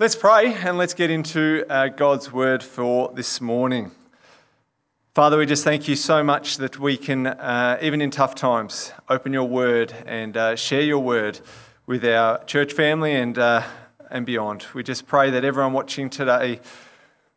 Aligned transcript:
Let's 0.00 0.14
pray 0.14 0.54
and 0.54 0.78
let's 0.78 0.94
get 0.94 1.10
into 1.10 1.66
uh, 1.68 1.88
God's 1.88 2.30
word 2.30 2.62
for 2.62 3.10
this 3.12 3.40
morning. 3.40 3.90
Father, 5.12 5.36
we 5.36 5.44
just 5.44 5.64
thank 5.64 5.88
you 5.88 5.96
so 5.96 6.22
much 6.22 6.58
that 6.58 6.78
we 6.78 6.96
can, 6.96 7.26
uh, 7.26 7.80
even 7.82 8.00
in 8.00 8.12
tough 8.12 8.36
times, 8.36 8.92
open 9.08 9.32
your 9.32 9.48
word 9.48 9.92
and 10.06 10.36
uh, 10.36 10.54
share 10.54 10.82
your 10.82 11.00
word 11.00 11.40
with 11.86 12.04
our 12.04 12.44
church 12.44 12.74
family 12.74 13.12
and, 13.12 13.38
uh, 13.38 13.64
and 14.08 14.24
beyond. 14.24 14.66
We 14.72 14.84
just 14.84 15.08
pray 15.08 15.30
that 15.30 15.44
everyone 15.44 15.72
watching 15.72 16.10
today 16.10 16.60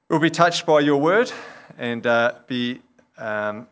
will 0.07 0.19
be 0.19 0.29
touched 0.29 0.67
by 0.67 0.81
your 0.81 0.97
word 1.01 1.31
and 1.79 2.05
uh, 2.05 2.35
be. 2.45 2.83
Um, 3.17 3.69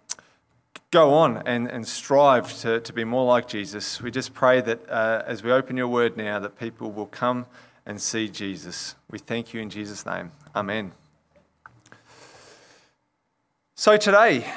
go 0.89 1.13
on 1.13 1.43
and, 1.45 1.67
and 1.67 1.87
strive 1.87 2.51
to, 2.61 2.79
to 2.79 2.91
be 2.91 3.03
more 3.03 3.23
like 3.23 3.47
Jesus. 3.47 4.01
We 4.01 4.09
just 4.09 4.33
pray 4.33 4.59
that 4.61 4.89
uh, 4.89 5.21
as 5.27 5.43
we 5.43 5.51
open 5.51 5.77
your 5.77 5.87
word 5.87 6.17
now, 6.17 6.39
that 6.39 6.57
people 6.57 6.91
will 6.91 7.05
come 7.05 7.45
and 7.85 8.01
see 8.01 8.29
Jesus. 8.29 8.95
We 9.09 9.19
thank 9.19 9.53
you 9.53 9.61
in 9.61 9.69
Jesus' 9.69 10.05
name. 10.05 10.31
Amen. 10.55 10.91
So 13.75 13.97
today, 13.97 14.51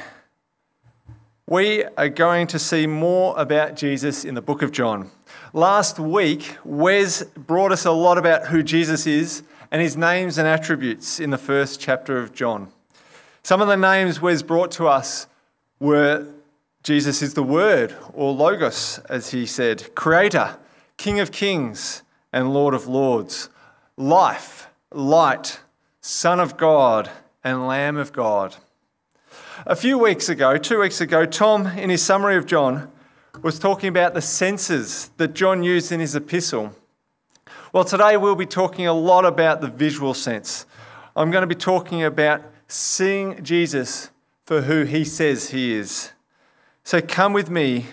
we 1.47 1.84
are 1.97 2.09
going 2.09 2.47
to 2.48 2.59
see 2.59 2.87
more 2.87 3.38
about 3.38 3.77
Jesus 3.77 4.24
in 4.24 4.34
the 4.34 4.42
book 4.42 4.62
of 4.62 4.73
John. 4.73 5.11
Last 5.52 5.98
week, 5.98 6.56
Wes 6.64 7.23
brought 7.23 7.73
us 7.73 7.84
a 7.84 7.91
lot 7.91 8.19
about 8.19 8.47
who 8.47 8.62
Jesus 8.62 9.06
is 9.06 9.42
and 9.70 9.80
his 9.80 9.97
names 9.97 10.39
and 10.39 10.48
attributes 10.48 11.20
in 11.20 11.30
the 11.30 11.39
first 11.39 11.80
chapter 11.80 12.19
of 12.19 12.33
John. 12.33 12.73
Some 13.42 13.61
of 13.61 13.69
the 13.69 13.77
names 13.77 14.20
Wes 14.20 14.42
brought 14.42 14.70
to 14.73 14.86
us 14.86 15.27
were 15.78 16.27
Jesus 16.83 17.23
is 17.23 17.34
the 17.34 17.45
Word, 17.45 17.95
or 18.12 18.33
Logos, 18.33 18.98
as 19.09 19.30
he 19.30 19.47
said, 19.47 19.95
Creator, 19.95 20.56
King 20.97 21.20
of 21.20 21.30
Kings, 21.30 22.02
and 22.32 22.54
Lord 22.54 22.74
of 22.74 22.86
Lords, 22.86 23.50
Life, 23.96 24.68
Light, 24.91 25.61
Son 26.00 26.41
of 26.41 26.56
God, 26.56 27.11
and 27.44 27.66
Lamb 27.66 27.97
of 27.97 28.12
God. 28.12 28.56
A 29.66 29.77
few 29.77 29.98
weeks 29.98 30.28
ago, 30.28 30.56
two 30.56 30.80
weeks 30.80 31.00
ago, 31.00 31.27
Tom, 31.27 31.66
in 31.66 31.91
his 31.91 32.02
summary 32.02 32.36
of 32.36 32.47
John, 32.47 32.91
was 33.42 33.58
talking 33.58 33.89
about 33.89 34.14
the 34.14 34.22
senses 34.22 35.11
that 35.16 35.34
John 35.34 35.62
used 35.62 35.92
in 35.92 36.00
his 36.00 36.14
epistle. 36.14 36.74
Well, 37.72 37.84
today 37.84 38.16
we'll 38.16 38.34
be 38.34 38.46
talking 38.46 38.86
a 38.86 38.92
lot 38.92 39.24
about 39.24 39.61
the 39.61 39.69
visual 39.69 40.14
sense. 40.14 40.67
I'm 41.14 41.30
going 41.30 41.42
to 41.42 41.46
be 41.46 41.55
talking 41.55 42.02
about 42.02 42.42
seeing 42.69 43.42
Jesus 43.42 44.11
for 44.44 44.62
who 44.62 44.84
he 44.84 45.05
says 45.05 45.50
he 45.50 45.74
is. 45.74 46.12
So 46.84 47.00
come 47.00 47.33
with 47.33 47.48
me 47.48 47.86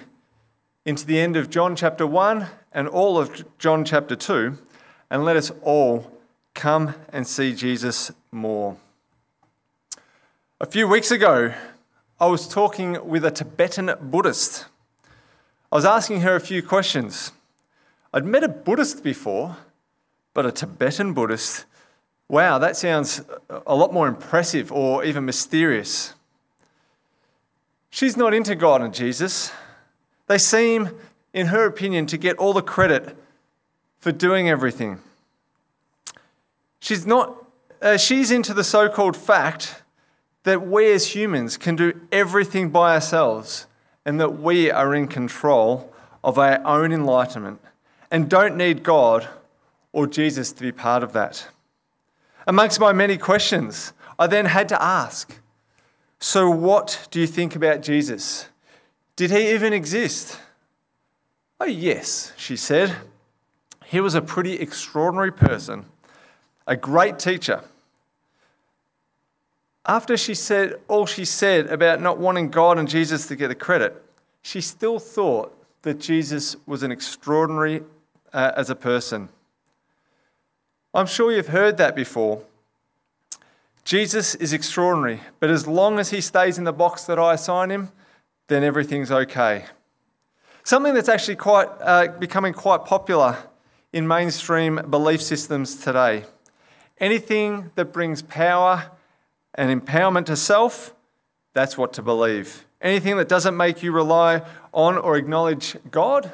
into 0.89 1.05
the 1.05 1.19
end 1.19 1.35
of 1.35 1.51
John 1.51 1.75
chapter 1.75 2.07
1 2.07 2.47
and 2.71 2.87
all 2.87 3.19
of 3.19 3.45
John 3.59 3.85
chapter 3.85 4.15
2, 4.15 4.57
and 5.11 5.23
let 5.23 5.37
us 5.37 5.51
all 5.61 6.11
come 6.55 6.95
and 7.13 7.27
see 7.27 7.53
Jesus 7.53 8.11
more. 8.31 8.75
A 10.59 10.65
few 10.65 10.87
weeks 10.87 11.11
ago, 11.11 11.53
I 12.19 12.25
was 12.25 12.47
talking 12.47 13.07
with 13.07 13.23
a 13.23 13.29
Tibetan 13.29 13.91
Buddhist. 14.01 14.65
I 15.71 15.75
was 15.75 15.85
asking 15.85 16.21
her 16.21 16.35
a 16.35 16.39
few 16.39 16.63
questions. 16.63 17.33
I'd 18.11 18.25
met 18.25 18.43
a 18.43 18.49
Buddhist 18.49 19.03
before, 19.03 19.57
but 20.33 20.47
a 20.47 20.51
Tibetan 20.51 21.13
Buddhist, 21.13 21.65
wow, 22.27 22.57
that 22.57 22.75
sounds 22.75 23.21
a 23.67 23.75
lot 23.75 23.93
more 23.93 24.07
impressive 24.07 24.71
or 24.71 25.03
even 25.03 25.23
mysterious. 25.23 26.15
She's 27.91 28.17
not 28.17 28.33
into 28.33 28.55
God 28.55 28.81
and 28.81 28.91
Jesus. 28.91 29.51
They 30.29 30.37
seem, 30.37 30.91
in 31.33 31.47
her 31.47 31.65
opinion, 31.65 32.05
to 32.05 32.17
get 32.17 32.37
all 32.37 32.53
the 32.53 32.61
credit 32.61 33.17
for 33.99 34.11
doing 34.11 34.47
everything. 34.47 34.99
She's 36.79 37.05
not, 37.05 37.45
uh, 37.81 37.97
she's 37.97 38.29
into 38.29 38.53
the 38.53 38.63
so 38.63 38.89
called 38.89 39.17
fact 39.17 39.81
that 40.43 40.65
we 40.65 40.91
as 40.91 41.15
humans 41.15 41.57
can 41.57 41.75
do 41.75 41.99
everything 42.11 42.69
by 42.69 42.93
ourselves 42.93 43.65
and 44.05 44.19
that 44.19 44.39
we 44.39 44.69
are 44.69 44.93
in 44.93 45.07
control 45.07 45.91
of 46.23 46.37
our 46.37 46.63
own 46.63 46.93
enlightenment 46.93 47.59
and 48.11 48.29
don't 48.29 48.55
need 48.55 48.83
God 48.83 49.27
or 49.91 50.05
Jesus 50.05 50.53
to 50.53 50.61
be 50.61 50.71
part 50.71 51.01
of 51.01 51.11
that. 51.13 51.47
Amongst 52.45 52.79
my 52.79 52.93
many 52.93 53.17
questions, 53.17 53.93
I 54.19 54.27
then 54.27 54.45
had 54.45 54.69
to 54.69 54.81
ask 54.81 55.39
so, 56.19 56.49
what 56.51 57.07
do 57.11 57.19
you 57.19 57.27
think 57.27 57.55
about 57.55 57.81
Jesus? 57.81 58.49
Did 59.19 59.31
he 59.31 59.51
even 59.53 59.73
exist? 59.73 60.39
Oh, 61.59 61.65
yes, 61.65 62.31
she 62.37 62.55
said. 62.55 62.95
He 63.83 63.99
was 63.99 64.15
a 64.15 64.21
pretty 64.21 64.53
extraordinary 64.53 65.33
person, 65.33 65.87
a 66.65 66.77
great 66.77 67.19
teacher. 67.19 67.65
After 69.85 70.15
she 70.15 70.33
said 70.33 70.75
all 70.87 71.05
she 71.05 71.25
said 71.25 71.67
about 71.67 71.99
not 71.99 72.17
wanting 72.17 72.49
God 72.49 72.77
and 72.77 72.87
Jesus 72.87 73.27
to 73.27 73.35
get 73.35 73.49
the 73.49 73.55
credit, 73.55 74.01
she 74.41 74.61
still 74.61 74.99
thought 74.99 75.53
that 75.81 75.99
Jesus 75.99 76.55
was 76.65 76.81
an 76.81 76.93
extraordinary 76.93 77.83
uh, 78.31 78.53
as 78.55 78.69
a 78.69 78.75
person. 78.75 79.27
I'm 80.93 81.07
sure 81.07 81.29
you've 81.29 81.47
heard 81.47 81.75
that 81.75 81.93
before, 81.93 82.43
Jesus 83.83 84.35
is 84.35 84.53
extraordinary, 84.53 85.19
but 85.41 85.49
as 85.49 85.67
long 85.67 85.99
as 85.99 86.11
he 86.11 86.21
stays 86.21 86.57
in 86.57 86.63
the 86.63 86.71
box 86.71 87.03
that 87.03 87.19
I 87.19 87.33
assign 87.33 87.69
him, 87.69 87.91
then 88.49 88.63
everything's 88.63 89.11
okay. 89.11 89.65
Something 90.63 90.93
that's 90.93 91.09
actually 91.09 91.37
quite 91.37 91.69
uh, 91.79 92.07
becoming 92.19 92.53
quite 92.53 92.85
popular 92.85 93.37
in 93.93 94.07
mainstream 94.07 94.75
belief 94.89 95.21
systems 95.21 95.75
today. 95.75 96.25
Anything 96.99 97.71
that 97.75 97.93
brings 97.93 98.21
power 98.21 98.91
and 99.55 99.81
empowerment 99.81 100.25
to 100.25 100.35
self, 100.35 100.93
that's 101.53 101.77
what 101.77 101.93
to 101.93 102.01
believe. 102.01 102.65
Anything 102.81 103.17
that 103.17 103.29
doesn't 103.29 103.55
make 103.55 103.81
you 103.81 103.91
rely 103.91 104.41
on 104.73 104.97
or 104.97 105.15
acknowledge 105.15 105.77
God, 105.91 106.31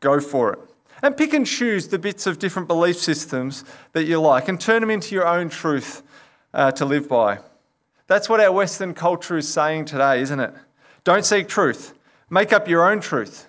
go 0.00 0.20
for 0.20 0.52
it. 0.52 0.58
And 1.02 1.16
pick 1.16 1.34
and 1.34 1.46
choose 1.46 1.88
the 1.88 1.98
bits 1.98 2.26
of 2.26 2.38
different 2.38 2.68
belief 2.68 2.96
systems 2.96 3.64
that 3.92 4.04
you 4.04 4.20
like 4.20 4.48
and 4.48 4.60
turn 4.60 4.80
them 4.80 4.90
into 4.90 5.14
your 5.14 5.26
own 5.26 5.48
truth 5.48 6.02
uh, 6.54 6.72
to 6.72 6.84
live 6.84 7.08
by. 7.08 7.40
That's 8.06 8.28
what 8.28 8.40
our 8.40 8.52
Western 8.52 8.94
culture 8.94 9.36
is 9.36 9.48
saying 9.48 9.86
today, 9.86 10.20
isn't 10.20 10.40
it? 10.40 10.54
Don't 11.04 11.26
seek 11.26 11.48
truth, 11.48 11.92
make 12.30 12.50
up 12.50 12.66
your 12.66 12.90
own 12.90 13.00
truth, 13.00 13.46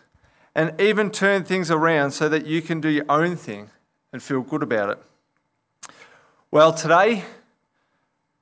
and 0.54 0.80
even 0.80 1.10
turn 1.10 1.46
things 1.46 1.72
around 1.72 2.12
so 2.12 2.28
that 2.28 2.46
you 2.46 2.62
can 2.62 2.82
do 2.82 2.90
your 2.90 3.06
own 3.08 3.38
thing 3.38 3.70
and 4.12 4.22
feel 4.22 4.42
good 4.42 4.62
about 4.62 4.90
it. 4.90 5.92
Well, 6.52 6.74
today, 6.74 7.24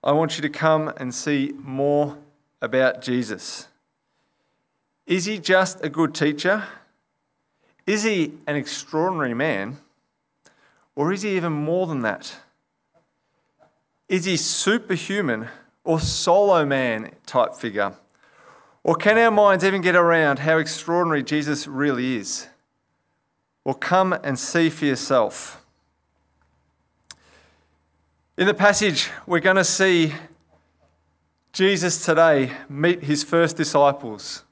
I 0.04 0.12
want 0.14 0.36
you 0.36 0.42
to 0.42 0.50
come 0.50 0.92
and 0.98 1.14
see 1.14 1.54
more 1.58 2.18
about 2.60 3.02
Jesus. 3.04 3.68
Is 5.06 5.26
he 5.26 5.38
just 5.38 5.84
a 5.84 5.90
good 5.90 6.16
teacher? 6.16 6.64
Is 7.86 8.04
he 8.04 8.34
an 8.48 8.56
extraordinary 8.56 9.34
man? 9.36 9.78
Or 10.96 11.14
is 11.14 11.22
he 11.22 11.36
even 11.36 11.54
more 11.54 11.86
than 11.86 12.02
that? 12.02 12.36
Is 14.10 14.26
he 14.26 14.38
superhuman 14.38 15.50
or 15.84 16.00
solo 16.00 16.66
man 16.66 17.12
type 17.26 17.54
figure? 17.54 17.94
Or 18.84 18.96
can 18.96 19.18
our 19.18 19.32
minds 19.32 19.64
even 19.64 19.82
get 19.82 19.96
around 19.96 20.40
how 20.40 20.58
extraordinary 20.58 21.24
Jesus 21.24 21.68
really 21.68 22.18
is? 22.18 22.48
Well, 23.64 23.76
come 23.76 24.14
and 24.24 24.38
see 24.38 24.70
for 24.70 24.86
yourself. 24.86 25.66
In 28.38 28.48
the 28.48 28.54
passage, 28.54 29.10
we're 29.26 29.40
going 29.40 29.56
to 29.56 29.64
see 29.64 30.14
Jesus 31.54 32.04
today 32.04 32.52
meet 32.68 33.04
his 33.04 33.24
first 33.24 33.56
disciples, 33.56 34.44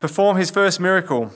perform 0.00 0.38
his 0.38 0.50
first 0.50 0.80
miracle, 0.80 1.30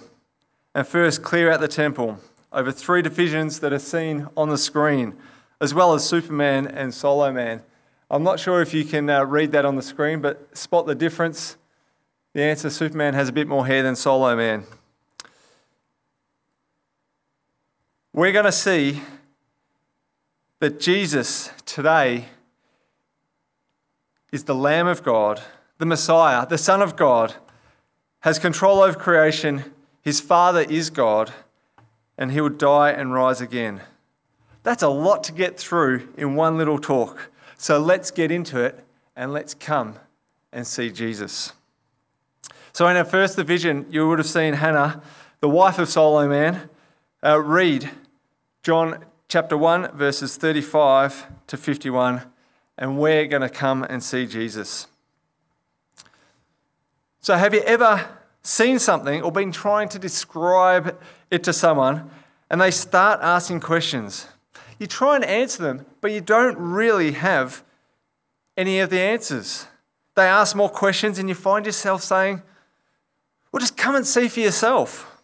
and 0.75 0.87
first 0.87 1.23
clear 1.23 1.53
out 1.53 1.61
the 1.61 1.69
temple 1.69 2.19
over 2.53 2.73
three 2.73 3.03
divisions 3.03 3.61
that 3.61 3.73
are 3.73 3.79
seen 3.79 4.27
on 4.37 4.49
the 4.49 4.59
screen 4.59 5.15
as 5.61 5.75
well 5.75 5.93
as 5.93 6.09
Superman 6.09 6.67
and 6.67 6.95
Solo 6.95 7.33
Man. 7.33 7.63
I'm 8.11 8.23
not 8.23 8.41
sure 8.41 8.63
if 8.63 8.73
you 8.73 8.87
can 8.87 9.11
uh, 9.11 9.23
read 9.25 9.53
that 9.53 9.67
on 9.67 9.77
the 9.77 9.83
screen, 9.83 10.23
but 10.23 10.57
spot 10.57 10.87
the 10.87 10.95
difference. 10.95 11.59
The 12.33 12.43
answer 12.43 12.71
Superman 12.71 13.13
has 13.13 13.29
a 13.29 13.33
bit 13.33 13.47
more 13.47 13.67
hair 13.67 13.83
than 13.83 13.97
Solo 13.97 14.35
Man. 14.35 14.65
We're 18.15 18.33
going 18.33 18.47
to 18.47 18.53
see 18.53 19.03
that 20.61 20.81
Jesus 20.81 21.51
today 21.67 22.29
is 24.33 24.45
the 24.45 24.55
Lamb 24.55 24.87
of 24.87 25.03
God, 25.03 25.43
the 25.77 25.87
Messiah, 25.87 26.47
the 26.47 26.57
Son 26.57 26.81
of 26.81 26.97
God, 26.97 27.35
has 28.21 28.39
control 28.39 28.81
over 28.81 28.99
creation. 28.99 29.65
His 30.01 30.19
Father 30.19 30.63
is 30.63 30.89
God, 30.89 31.35
and 32.17 32.33
he 32.33 32.41
will 32.41 32.49
die 32.49 32.91
and 32.91 33.13
rise 33.13 33.43
again. 33.43 33.83
That's 34.63 34.83
a 34.83 34.89
lot 34.89 35.23
to 35.25 35.33
get 35.33 35.59
through 35.59 36.09
in 36.17 36.37
one 36.37 36.57
little 36.57 36.79
talk. 36.79 37.31
So 37.59 37.81
let's 37.81 38.13
get 38.13 38.31
into 38.31 38.61
it 38.61 38.85
and 39.17 39.33
let's 39.33 39.53
come 39.53 39.97
and 40.53 40.65
see 40.65 40.91
Jesus. 40.91 41.53
So, 42.73 42.87
in 42.87 42.97
our 42.97 43.05
first 43.05 43.35
division, 43.35 43.85
you 43.91 44.07
would 44.09 44.21
have 44.21 44.29
seen 44.29 44.55
Hannah, 44.55 45.03
the 45.41 45.49
wife 45.49 45.81
of 45.81 45.89
Solomon, 45.89 46.71
uh, 47.25 47.41
read 47.41 47.91
John 48.63 49.05
chapter 49.27 49.57
1, 49.57 49.97
verses 49.97 50.37
35 50.37 51.27
to 51.49 51.57
51, 51.57 52.23
and 52.79 52.97
we're 52.97 53.27
going 53.27 53.43
to 53.43 53.49
come 53.49 53.83
and 53.83 54.05
see 54.05 54.25
Jesus. 54.25 54.87
So, 57.21 57.35
have 57.35 57.53
you 57.53 57.63
ever 57.63 58.09
seen 58.43 58.79
something 58.79 59.21
or 59.21 59.33
been 59.33 59.51
trying 59.51 59.89
to 59.89 59.99
describe 59.99 60.97
it 61.29 61.43
to 61.43 61.53
someone 61.53 62.09
and 62.49 62.61
they 62.61 62.71
start 62.71 63.19
asking 63.21 63.61
questions? 63.61 64.29
You 64.79 64.87
try 64.87 65.17
and 65.17 65.25
answer 65.25 65.63
them, 65.63 65.87
but 66.01 66.13
you 66.13 66.21
don't 66.21 66.57
really 66.57 67.13
have 67.13 67.65
any 68.57 68.79
of 68.81 68.91
the 68.91 69.01
answers. 69.01 69.67
They 70.15 70.27
ask 70.27 70.55
more 70.55 70.69
questions, 70.69 71.19
and 71.19 71.29
you 71.29 71.35
find 71.35 71.67
yourself 71.67 72.03
saying, 72.03 72.43
Well, 73.51 73.61
just 73.61 73.77
come 73.77 73.95
and 73.95 74.07
see 74.07 74.29
for 74.29 74.41
yourself. 74.41 75.23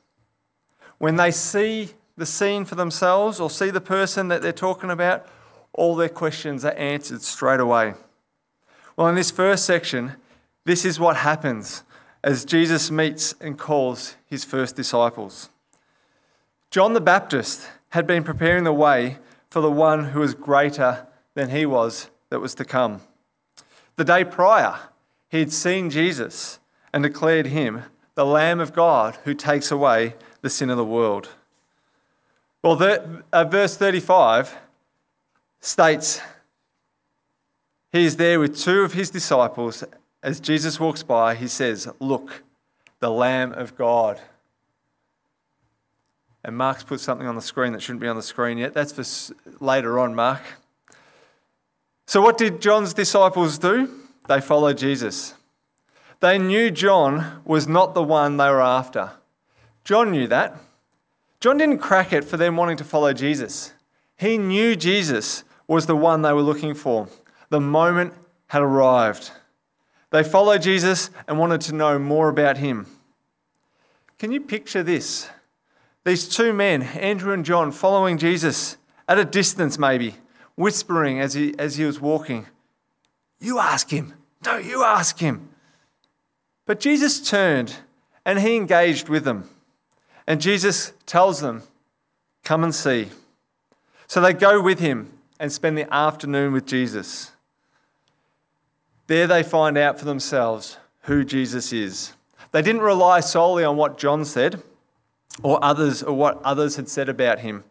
When 0.98 1.16
they 1.16 1.30
see 1.30 1.90
the 2.16 2.26
scene 2.26 2.64
for 2.64 2.74
themselves 2.74 3.40
or 3.40 3.50
see 3.50 3.70
the 3.70 3.80
person 3.80 4.28
that 4.28 4.42
they're 4.42 4.52
talking 4.52 4.90
about, 4.90 5.26
all 5.72 5.96
their 5.96 6.08
questions 6.08 6.64
are 6.64 6.72
answered 6.74 7.22
straight 7.22 7.60
away. 7.60 7.94
Well, 8.96 9.08
in 9.08 9.16
this 9.16 9.32
first 9.32 9.64
section, 9.64 10.12
this 10.64 10.84
is 10.84 11.00
what 11.00 11.16
happens 11.16 11.82
as 12.22 12.44
Jesus 12.44 12.90
meets 12.90 13.34
and 13.40 13.58
calls 13.58 14.16
his 14.24 14.44
first 14.44 14.76
disciples. 14.76 15.50
John 16.70 16.94
the 16.94 17.00
Baptist 17.00 17.68
had 17.90 18.06
been 18.06 18.24
preparing 18.24 18.64
the 18.64 18.72
way 18.72 19.18
for 19.54 19.60
the 19.60 19.70
one 19.70 20.06
who 20.06 20.18
was 20.18 20.34
greater 20.34 21.06
than 21.34 21.50
he 21.50 21.64
was 21.64 22.10
that 22.28 22.40
was 22.40 22.56
to 22.56 22.64
come. 22.64 23.00
The 23.94 24.02
day 24.02 24.24
prior, 24.24 24.80
he 25.28 25.38
had 25.38 25.52
seen 25.52 25.90
Jesus 25.90 26.58
and 26.92 27.04
declared 27.04 27.46
him 27.46 27.84
the 28.16 28.26
Lamb 28.26 28.58
of 28.58 28.72
God 28.72 29.16
who 29.22 29.32
takes 29.32 29.70
away 29.70 30.16
the 30.40 30.50
sin 30.50 30.70
of 30.70 30.76
the 30.76 30.84
world. 30.84 31.28
Well, 32.64 32.74
the, 32.74 33.22
uh, 33.32 33.44
verse 33.44 33.76
35 33.76 34.56
states 35.60 36.20
he 37.92 38.06
is 38.06 38.16
there 38.16 38.40
with 38.40 38.58
two 38.58 38.80
of 38.80 38.94
his 38.94 39.08
disciples. 39.08 39.84
As 40.20 40.40
Jesus 40.40 40.80
walks 40.80 41.04
by, 41.04 41.36
he 41.36 41.46
says, 41.46 41.86
Look, 42.00 42.42
the 42.98 43.12
Lamb 43.12 43.52
of 43.52 43.76
God. 43.76 44.20
And 46.44 46.56
Mark's 46.56 46.82
put 46.82 47.00
something 47.00 47.26
on 47.26 47.37
the 47.37 47.43
screen 47.43 47.73
that 47.73 47.81
shouldn't 47.81 48.00
be 48.00 48.08
on 48.08 48.17
the 48.17 48.23
screen 48.23 48.58
yet. 48.58 48.75
That's 48.75 48.93
for 48.93 49.35
later 49.61 49.99
on, 49.99 50.14
Mark. 50.14 50.43
So, 52.06 52.20
what 52.20 52.37
did 52.37 52.61
John's 52.61 52.93
disciples 52.93 53.56
do? 53.58 53.88
They 54.29 54.41
followed 54.41 54.76
Jesus. 54.76 55.35
They 56.20 56.38
knew 56.38 56.70
John 56.70 57.43
was 57.44 57.67
not 57.67 57.94
the 57.94 58.02
one 58.02 58.37
they 58.37 58.49
were 58.49 58.61
after. 58.61 59.12
John 59.85 60.11
knew 60.11 60.26
that. 60.29 60.56
John 61.41 61.58
didn't 61.58 61.79
crack 61.79 62.12
it 62.12 62.25
for 62.25 62.37
them 62.37 62.56
wanting 62.56 62.76
to 62.79 62.85
follow 62.85 63.12
Jesus. 63.12 63.73
He 64.17 64.38
knew 64.38 64.76
Jesus 64.76 65.44
was 65.67 65.87
the 65.87 65.97
one 65.97 66.23
they 66.23 66.32
were 66.32 66.43
looking 66.43 66.75
for. 66.75 67.08
The 67.50 67.61
moment 67.61 68.14
had 68.49 68.62
arrived. 68.62 69.31
They 70.11 70.23
followed 70.23 70.62
Jesus 70.62 71.11
and 71.26 71.38
wanted 71.38 71.61
to 71.62 71.75
know 71.75 71.99
more 71.99 72.29
about 72.29 72.58
him. 72.58 72.87
Can 74.19 74.31
you 74.31 74.40
picture 74.40 74.82
this? 74.82 75.29
These 76.04 76.28
two 76.28 76.52
men, 76.52 76.82
Andrew 76.82 77.32
and 77.32 77.44
John, 77.44 77.72
following 77.72 78.18
Jesus 78.18 78.76
at 79.08 79.18
a 79.18 79.24
distance, 79.24 79.78
maybe, 79.78 80.16
whispering 80.54 81.18
as 81.18 81.34
he, 81.34 81.54
as 81.58 81.76
he 81.76 81.84
was 81.84 82.00
walking, 82.00 82.46
You 83.40 83.58
ask 83.58 83.90
him. 83.90 84.12
No, 84.44 84.56
you 84.58 84.84
ask 84.84 85.18
him. 85.18 85.48
But 86.66 86.80
Jesus 86.80 87.26
turned 87.26 87.76
and 88.24 88.38
he 88.38 88.56
engaged 88.56 89.08
with 89.08 89.24
them. 89.24 89.48
And 90.26 90.40
Jesus 90.40 90.92
tells 91.06 91.40
them, 91.40 91.62
Come 92.42 92.64
and 92.64 92.74
see. 92.74 93.08
So 94.06 94.20
they 94.20 94.34
go 94.34 94.60
with 94.60 94.80
him 94.80 95.10
and 95.40 95.50
spend 95.50 95.78
the 95.78 95.92
afternoon 95.92 96.52
with 96.52 96.66
Jesus. 96.66 97.32
There 99.06 99.26
they 99.26 99.42
find 99.42 99.78
out 99.78 99.98
for 99.98 100.04
themselves 100.04 100.78
who 101.02 101.24
Jesus 101.24 101.72
is. 101.72 102.12
They 102.52 102.62
didn't 102.62 102.82
rely 102.82 103.20
solely 103.20 103.64
on 103.64 103.76
what 103.76 103.98
John 103.98 104.24
said 104.24 104.62
or 105.42 105.62
others 105.62 106.02
or 106.02 106.14
what 106.14 106.40
others 106.42 106.76
had 106.76 106.88
said 106.88 107.08
about 107.08 107.40
him. 107.40 107.64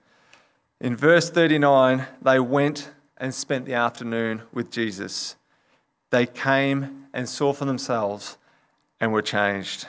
In 0.80 0.96
verse 0.96 1.30
39, 1.30 2.06
they 2.22 2.40
went 2.40 2.92
and 3.18 3.34
spent 3.34 3.66
the 3.66 3.74
afternoon 3.74 4.42
with 4.52 4.70
Jesus. 4.70 5.36
They 6.10 6.26
came 6.26 7.06
and 7.14 7.30
saw 7.30 7.54
for 7.54 7.66
themselves 7.66 8.38
and 9.00 9.14
were 9.14 9.22
changed. 9.22 9.88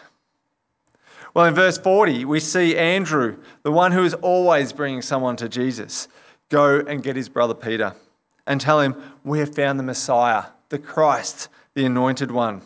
Well, 1.35 1.47
in 1.47 1.55
verse 1.55 1.79
40, 1.79 2.25
we 2.25 2.39
see 2.39 2.77
Andrew, 2.77 3.39
the 3.65 3.73
one 3.73 3.91
who 3.91 4.05
is 4.05 4.15
always 4.15 4.73
bringing 4.73 5.03
someone 5.03 5.37
to 5.37 5.49
Jesus, 5.49 6.07
go 6.49 6.79
and 6.79 7.03
get 7.03 7.17
his 7.17 7.29
brother 7.29 7.55
Peter 7.55 7.95
and 8.47 8.61
tell 8.61 8.81
him, 8.81 8.95
We 9.25 9.41
have 9.41 9.55
found 9.55 9.79
the 9.79 9.85
Messiah, 9.85 10.45
the 10.69 10.79
Christ, 10.79 11.49
the 11.75 11.85
anointed 11.85 12.31
one. 12.31 12.63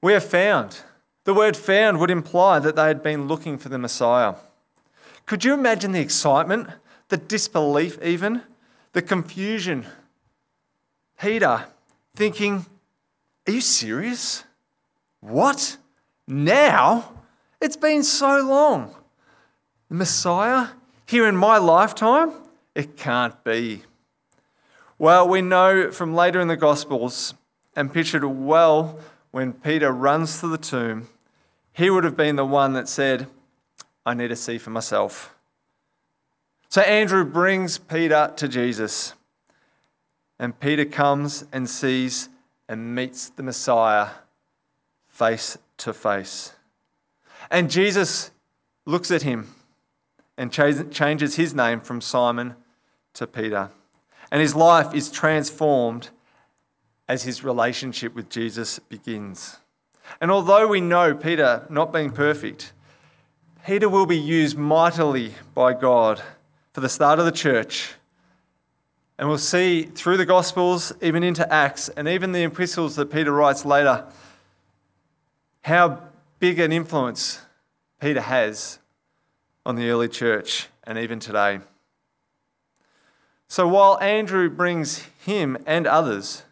We 0.00 0.14
have 0.14 0.24
found. 0.24 0.80
The 1.24 1.34
word 1.34 1.56
found 1.56 2.00
would 2.00 2.10
imply 2.10 2.58
that 2.58 2.76
they 2.76 2.86
had 2.86 3.02
been 3.02 3.28
looking 3.28 3.58
for 3.58 3.68
the 3.68 3.78
Messiah. 3.78 4.34
Could 5.26 5.44
you 5.44 5.54
imagine 5.54 5.92
the 5.92 6.00
excitement, 6.00 6.68
the 7.08 7.16
disbelief, 7.16 8.02
even, 8.02 8.42
the 8.92 9.02
confusion? 9.02 9.86
Peter 11.20 11.66
thinking, 12.16 12.66
Are 13.46 13.52
you 13.52 13.60
serious? 13.60 14.44
What? 15.20 15.76
Now? 16.26 17.12
It's 17.60 17.76
been 17.76 18.02
so 18.02 18.42
long. 18.42 18.94
The 19.88 19.94
Messiah 19.94 20.68
here 21.06 21.28
in 21.28 21.36
my 21.36 21.58
lifetime? 21.58 22.32
It 22.74 22.96
can't 22.96 23.44
be. 23.44 23.82
Well, 24.98 25.28
we 25.28 25.42
know 25.42 25.92
from 25.92 26.14
later 26.14 26.40
in 26.40 26.48
the 26.48 26.56
Gospels 26.56 27.34
and 27.76 27.92
pictured 27.92 28.24
well 28.24 28.98
when 29.32 29.52
Peter 29.54 29.90
runs 29.90 30.40
to 30.40 30.46
the 30.46 30.58
tomb, 30.58 31.08
he 31.72 31.90
would 31.90 32.04
have 32.04 32.16
been 32.16 32.36
the 32.36 32.46
one 32.46 32.74
that 32.74 32.88
said, 32.88 33.26
I 34.06 34.14
need 34.14 34.28
to 34.28 34.36
see 34.36 34.58
for 34.58 34.70
myself. 34.70 35.34
So 36.68 36.82
Andrew 36.82 37.24
brings 37.24 37.78
Peter 37.78 38.32
to 38.36 38.46
Jesus. 38.46 39.14
And 40.38 40.58
Peter 40.58 40.84
comes 40.84 41.44
and 41.52 41.68
sees 41.68 42.28
and 42.68 42.94
meets 42.94 43.28
the 43.30 43.42
Messiah 43.42 44.08
face 45.08 45.58
to 45.78 45.92
face. 45.92 46.52
And 47.50 47.70
Jesus 47.70 48.30
looks 48.86 49.10
at 49.10 49.22
him 49.22 49.54
and 50.36 50.52
changes 50.52 51.36
his 51.36 51.54
name 51.54 51.80
from 51.80 52.00
Simon 52.00 52.56
to 53.14 53.26
Peter. 53.26 53.70
And 54.30 54.40
his 54.40 54.54
life 54.54 54.94
is 54.94 55.10
transformed 55.10 56.10
as 57.12 57.24
his 57.24 57.44
relationship 57.44 58.14
with 58.14 58.30
Jesus 58.30 58.78
begins. 58.78 59.58
And 60.18 60.30
although 60.30 60.66
we 60.66 60.80
know 60.80 61.14
Peter 61.14 61.66
not 61.68 61.92
being 61.92 62.10
perfect, 62.10 62.72
Peter 63.66 63.86
will 63.86 64.06
be 64.06 64.16
used 64.16 64.56
mightily 64.56 65.34
by 65.54 65.74
God 65.74 66.22
for 66.72 66.80
the 66.80 66.88
start 66.88 67.18
of 67.18 67.26
the 67.26 67.30
church. 67.30 67.92
And 69.18 69.28
we'll 69.28 69.36
see 69.36 69.82
through 69.82 70.16
the 70.16 70.24
Gospels, 70.24 70.90
even 71.02 71.22
into 71.22 71.52
Acts, 71.52 71.90
and 71.90 72.08
even 72.08 72.32
the 72.32 72.44
epistles 72.44 72.96
that 72.96 73.12
Peter 73.12 73.30
writes 73.30 73.66
later, 73.66 74.06
how 75.60 76.00
big 76.38 76.58
an 76.58 76.72
influence 76.72 77.42
Peter 78.00 78.22
has 78.22 78.78
on 79.66 79.76
the 79.76 79.90
early 79.90 80.08
church 80.08 80.68
and 80.84 80.96
even 80.96 81.20
today. 81.20 81.60
So 83.48 83.68
while 83.68 84.00
Andrew 84.00 84.48
brings 84.48 85.04
him 85.26 85.58
and 85.66 85.86
others, 85.86 86.44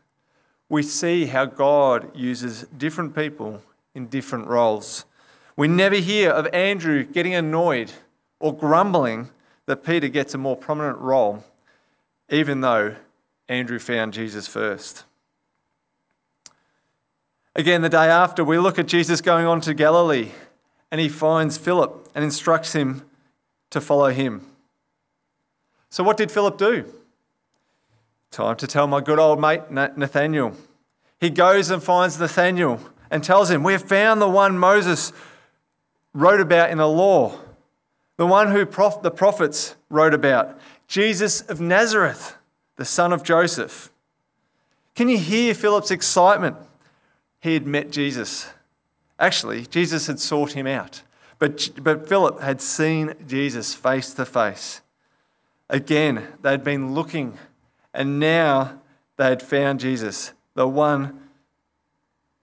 we 0.70 0.84
see 0.84 1.26
how 1.26 1.44
God 1.44 2.16
uses 2.16 2.62
different 2.78 3.14
people 3.14 3.60
in 3.94 4.06
different 4.06 4.46
roles. 4.46 5.04
We 5.56 5.68
never 5.68 5.96
hear 5.96 6.30
of 6.30 6.46
Andrew 6.54 7.04
getting 7.04 7.34
annoyed 7.34 7.92
or 8.38 8.56
grumbling 8.56 9.28
that 9.66 9.84
Peter 9.84 10.08
gets 10.08 10.32
a 10.32 10.38
more 10.38 10.56
prominent 10.56 10.98
role, 10.98 11.44
even 12.30 12.60
though 12.60 12.94
Andrew 13.48 13.80
found 13.80 14.14
Jesus 14.14 14.46
first. 14.46 15.04
Again, 17.56 17.82
the 17.82 17.88
day 17.88 18.08
after, 18.08 18.44
we 18.44 18.56
look 18.56 18.78
at 18.78 18.86
Jesus 18.86 19.20
going 19.20 19.46
on 19.46 19.60
to 19.62 19.74
Galilee 19.74 20.30
and 20.92 21.00
he 21.00 21.08
finds 21.08 21.58
Philip 21.58 22.08
and 22.14 22.22
instructs 22.22 22.72
him 22.74 23.02
to 23.70 23.80
follow 23.80 24.10
him. 24.10 24.46
So, 25.88 26.04
what 26.04 26.16
did 26.16 26.30
Philip 26.30 26.56
do? 26.56 26.99
Time 28.30 28.56
to 28.56 28.66
tell 28.66 28.86
my 28.86 29.00
good 29.00 29.18
old 29.18 29.40
mate 29.40 29.70
Nathanael. 29.70 30.54
He 31.18 31.30
goes 31.30 31.70
and 31.70 31.82
finds 31.82 32.18
Nathanael 32.18 32.80
and 33.10 33.22
tells 33.24 33.50
him, 33.50 33.62
We 33.62 33.72
have 33.72 33.82
found 33.82 34.22
the 34.22 34.28
one 34.28 34.58
Moses 34.58 35.12
wrote 36.14 36.40
about 36.40 36.70
in 36.70 36.78
the 36.78 36.88
law, 36.88 37.38
the 38.16 38.26
one 38.26 38.50
who 38.52 38.64
prof- 38.66 39.02
the 39.02 39.10
prophets 39.10 39.76
wrote 39.88 40.14
about, 40.14 40.58
Jesus 40.86 41.40
of 41.42 41.60
Nazareth, 41.60 42.36
the 42.76 42.84
son 42.84 43.12
of 43.12 43.22
Joseph. 43.22 43.90
Can 44.94 45.08
you 45.08 45.18
hear 45.18 45.54
Philip's 45.54 45.90
excitement? 45.90 46.56
he 47.40 47.54
had 47.54 47.66
met 47.66 47.90
Jesus. 47.90 48.48
Actually, 49.18 49.66
Jesus 49.66 50.06
had 50.06 50.20
sought 50.20 50.52
him 50.52 50.66
out, 50.66 51.02
but, 51.38 51.70
but 51.82 52.08
Philip 52.08 52.40
had 52.40 52.60
seen 52.60 53.14
Jesus 53.26 53.74
face 53.74 54.14
to 54.14 54.24
face. 54.24 54.82
Again, 55.68 56.26
they'd 56.42 56.64
been 56.64 56.94
looking, 56.94 57.38
and 57.92 58.18
now 58.18 58.80
they 59.16 59.26
had 59.26 59.42
found 59.42 59.80
Jesus, 59.80 60.32
the 60.54 60.68
one 60.68 61.20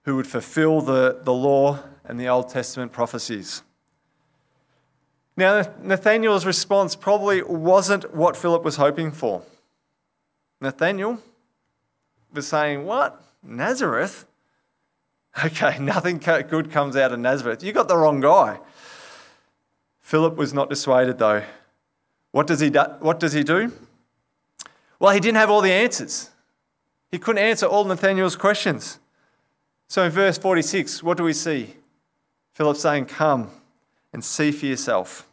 who 0.04 0.16
would 0.16 0.26
fulfill 0.26 0.80
the, 0.80 1.20
the 1.22 1.32
law 1.32 1.80
and 2.04 2.18
the 2.18 2.28
Old 2.28 2.48
Testament 2.48 2.92
prophecies. 2.92 3.62
Now, 5.36 5.62
Nathanael's 5.82 6.44
response 6.44 6.96
probably 6.96 7.42
wasn't 7.42 8.14
what 8.14 8.36
Philip 8.36 8.64
was 8.64 8.76
hoping 8.76 9.12
for. 9.12 9.42
Nathanael 10.60 11.20
was 12.32 12.48
saying, 12.48 12.84
What? 12.84 13.22
Nazareth? 13.42 14.26
Okay, 15.44 15.78
nothing 15.80 16.18
good 16.18 16.70
comes 16.70 16.96
out 16.96 17.12
of 17.12 17.20
Nazareth. 17.20 17.62
You 17.62 17.72
got 17.72 17.86
the 17.88 17.96
wrong 17.96 18.20
guy. 18.20 18.58
Philip 20.00 20.36
was 20.36 20.52
not 20.52 20.70
dissuaded, 20.70 21.18
though. 21.18 21.42
What 22.32 22.46
does 22.46 22.60
he 22.60 22.70
do? 22.70 22.80
What 23.00 23.20
does 23.20 23.32
he 23.32 23.44
do? 23.44 23.72
Well, 24.98 25.12
he 25.12 25.20
didn't 25.20 25.36
have 25.36 25.50
all 25.50 25.60
the 25.60 25.72
answers. 25.72 26.30
He 27.10 27.18
couldn't 27.18 27.42
answer 27.42 27.66
all 27.66 27.84
Nathanael's 27.84 28.36
questions. 28.36 28.98
So 29.86 30.02
in 30.04 30.10
verse 30.10 30.36
46, 30.38 31.02
what 31.02 31.16
do 31.16 31.24
we 31.24 31.32
see? 31.32 31.74
Philip 32.52 32.76
saying, 32.76 33.06
Come 33.06 33.50
and 34.12 34.24
see 34.24 34.50
for 34.52 34.66
yourself. 34.66 35.26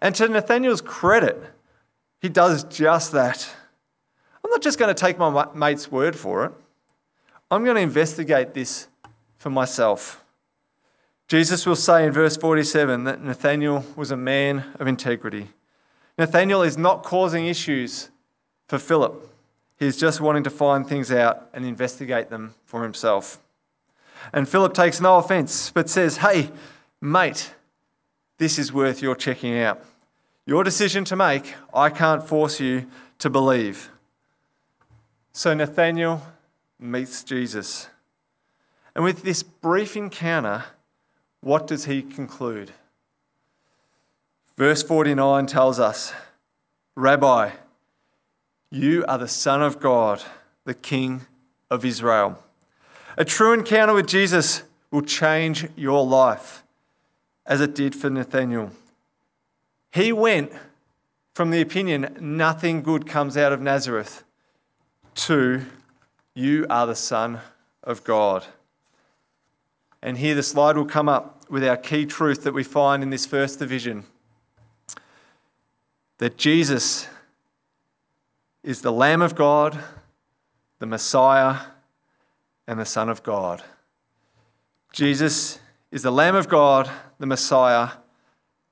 And 0.00 0.14
to 0.16 0.28
Nathanael's 0.28 0.80
credit, 0.80 1.40
he 2.20 2.28
does 2.28 2.64
just 2.64 3.12
that. 3.12 3.48
I'm 4.42 4.50
not 4.50 4.62
just 4.62 4.78
going 4.78 4.94
to 4.94 5.00
take 5.00 5.18
my 5.18 5.46
mate's 5.54 5.90
word 5.90 6.16
for 6.16 6.44
it, 6.46 6.52
I'm 7.50 7.64
going 7.64 7.76
to 7.76 7.82
investigate 7.82 8.54
this 8.54 8.88
for 9.38 9.50
myself. 9.50 10.24
Jesus 11.28 11.64
will 11.64 11.76
say 11.76 12.06
in 12.06 12.12
verse 12.12 12.36
47 12.36 13.04
that 13.04 13.22
Nathanael 13.22 13.84
was 13.96 14.10
a 14.10 14.16
man 14.16 14.64
of 14.78 14.86
integrity. 14.86 15.48
Nathanael 16.18 16.62
is 16.62 16.76
not 16.76 17.02
causing 17.02 17.46
issues 17.46 18.10
for 18.68 18.78
Philip. 18.78 19.30
He's 19.78 19.96
just 19.96 20.20
wanting 20.20 20.44
to 20.44 20.50
find 20.50 20.86
things 20.86 21.10
out 21.10 21.48
and 21.52 21.64
investigate 21.64 22.30
them 22.30 22.54
for 22.64 22.82
himself. 22.82 23.38
And 24.32 24.48
Philip 24.48 24.74
takes 24.74 25.00
no 25.00 25.18
offense, 25.18 25.70
but 25.70 25.90
says, 25.90 26.18
Hey, 26.18 26.50
mate, 27.00 27.54
this 28.38 28.58
is 28.58 28.72
worth 28.72 29.02
your 29.02 29.14
checking 29.14 29.58
out. 29.58 29.84
Your 30.46 30.64
decision 30.64 31.04
to 31.06 31.16
make, 31.16 31.54
I 31.72 31.90
can't 31.90 32.26
force 32.26 32.60
you 32.60 32.86
to 33.18 33.30
believe. 33.30 33.90
So 35.32 35.54
Nathanael 35.54 36.22
meets 36.78 37.24
Jesus. 37.24 37.88
And 38.94 39.04
with 39.04 39.22
this 39.22 39.42
brief 39.42 39.96
encounter, 39.96 40.64
what 41.40 41.66
does 41.66 41.86
he 41.86 42.02
conclude? 42.02 42.72
Verse 44.56 44.82
49 44.82 45.46
tells 45.46 45.80
us 45.80 46.12
Rabbi, 46.94 47.50
you 48.70 49.04
are 49.06 49.18
the 49.18 49.28
Son 49.28 49.62
of 49.62 49.80
God, 49.80 50.22
the 50.64 50.74
King 50.74 51.26
of 51.70 51.84
Israel. 51.84 52.38
A 53.16 53.24
true 53.24 53.52
encounter 53.52 53.94
with 53.94 54.06
Jesus 54.06 54.64
will 54.90 55.02
change 55.02 55.68
your 55.76 56.04
life, 56.04 56.62
as 57.46 57.60
it 57.60 57.74
did 57.74 57.94
for 57.94 58.10
Nathanael. 58.10 58.70
He 59.92 60.12
went 60.12 60.52
from 61.34 61.50
the 61.50 61.60
opinion 61.60 62.16
nothing 62.20 62.82
good 62.82 63.06
comes 63.06 63.36
out 63.36 63.52
of 63.52 63.60
Nazareth 63.60 64.24
to 65.14 65.62
you 66.34 66.66
are 66.68 66.86
the 66.86 66.94
Son 66.94 67.40
of 67.82 68.02
God. 68.04 68.44
And 70.02 70.18
here 70.18 70.34
the 70.34 70.42
slide 70.42 70.76
will 70.76 70.84
come 70.84 71.08
up 71.08 71.48
with 71.48 71.64
our 71.64 71.76
key 71.76 72.06
truth 72.06 72.42
that 72.44 72.54
we 72.54 72.64
find 72.64 73.02
in 73.02 73.10
this 73.10 73.26
first 73.26 73.58
division 73.58 74.04
that 76.18 76.36
Jesus 76.36 77.08
is 78.64 78.80
the 78.80 78.90
Lamb 78.90 79.20
of 79.20 79.34
God, 79.34 79.78
the 80.78 80.86
Messiah, 80.86 81.66
and 82.66 82.80
the 82.80 82.86
Son 82.86 83.10
of 83.10 83.22
God. 83.22 83.62
Jesus 84.90 85.60
is 85.92 86.02
the 86.02 86.10
Lamb 86.10 86.34
of 86.34 86.48
God, 86.48 86.90
the 87.18 87.26
Messiah, 87.26 87.90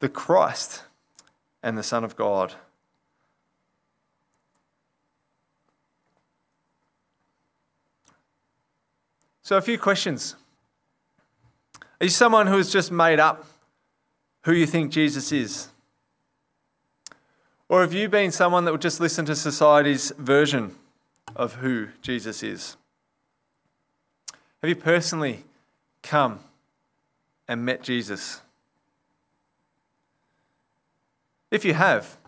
the 0.00 0.08
Christ, 0.08 0.82
and 1.62 1.76
the 1.76 1.82
Son 1.82 2.04
of 2.04 2.16
God. 2.16 2.54
So, 9.42 9.58
a 9.58 9.60
few 9.60 9.78
questions. 9.78 10.36
Are 12.00 12.04
you 12.04 12.10
someone 12.10 12.46
who 12.46 12.56
has 12.56 12.72
just 12.72 12.90
made 12.90 13.20
up 13.20 13.44
who 14.44 14.52
you 14.52 14.66
think 14.66 14.90
Jesus 14.90 15.30
is? 15.32 15.68
Or 17.72 17.80
have 17.80 17.94
you 17.94 18.06
been 18.06 18.32
someone 18.32 18.66
that 18.66 18.72
would 18.72 18.82
just 18.82 19.00
listen 19.00 19.24
to 19.24 19.34
society's 19.34 20.12
version 20.18 20.74
of 21.34 21.54
who 21.54 21.88
Jesus 22.02 22.42
is? 22.42 22.76
Have 24.60 24.68
you 24.68 24.76
personally 24.76 25.44
come 26.02 26.40
and 27.48 27.64
met 27.64 27.82
Jesus? 27.82 28.42
If 31.50 31.64
you 31.64 31.72
have, 31.72 32.18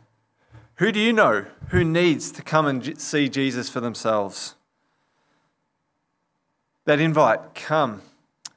who 0.77 0.91
do 0.91 0.99
you 0.99 1.13
know 1.13 1.45
who 1.69 1.85
needs 1.85 2.33
to 2.33 2.41
come 2.41 2.67
and 2.67 2.99
see 2.99 3.29
Jesus 3.29 3.69
for 3.69 3.81
themselves? 3.81 4.55
That 6.87 7.01
invite, 7.01 7.55
come 7.55 8.01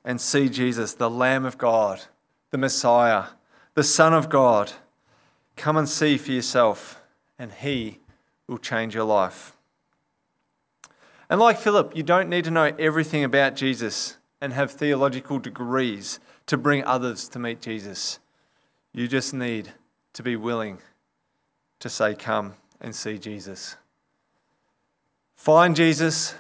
and 0.06 0.22
see 0.22 0.48
Jesus, 0.48 0.94
the 0.94 1.10
Lamb 1.10 1.44
of 1.44 1.58
God, 1.58 2.04
the 2.52 2.58
Messiah, 2.58 3.26
the 3.74 3.84
Son 3.84 4.14
of 4.14 4.30
God. 4.30 4.72
Come 5.58 5.76
and 5.76 5.90
see 5.90 6.18
for 6.18 6.32
yourself, 6.32 7.02
and 7.38 7.52
He 7.52 8.00
will 8.48 8.60
change 8.60 8.96
your 8.96 9.04
life. 9.04 9.58
And 11.30 11.40
like 11.40 11.58
Philip, 11.58 11.96
you 11.96 12.04
don't 12.04 12.30
need 12.30 12.46
to 12.46 12.52
know 12.52 12.74
everything 12.80 13.24
about 13.24 13.56
Jesus 13.56 14.18
and 14.40 14.54
have 14.54 14.72
theological 14.72 15.40
degrees 15.40 16.20
to 16.46 16.58
bring 16.58 16.86
others 16.86 17.28
to 17.30 17.40
meet 17.40 17.60
Jesus. 17.60 18.20
You 18.94 19.08
just 19.08 19.34
need 19.34 19.74
to 20.14 20.24
be 20.24 20.36
willing 20.36 20.78
to 21.80 21.90
say, 21.90 22.16
Come 22.16 22.54
and 22.80 22.96
see 22.96 23.18
Jesus. 23.18 23.76
Find 25.36 25.76
Jesus, 25.76 26.36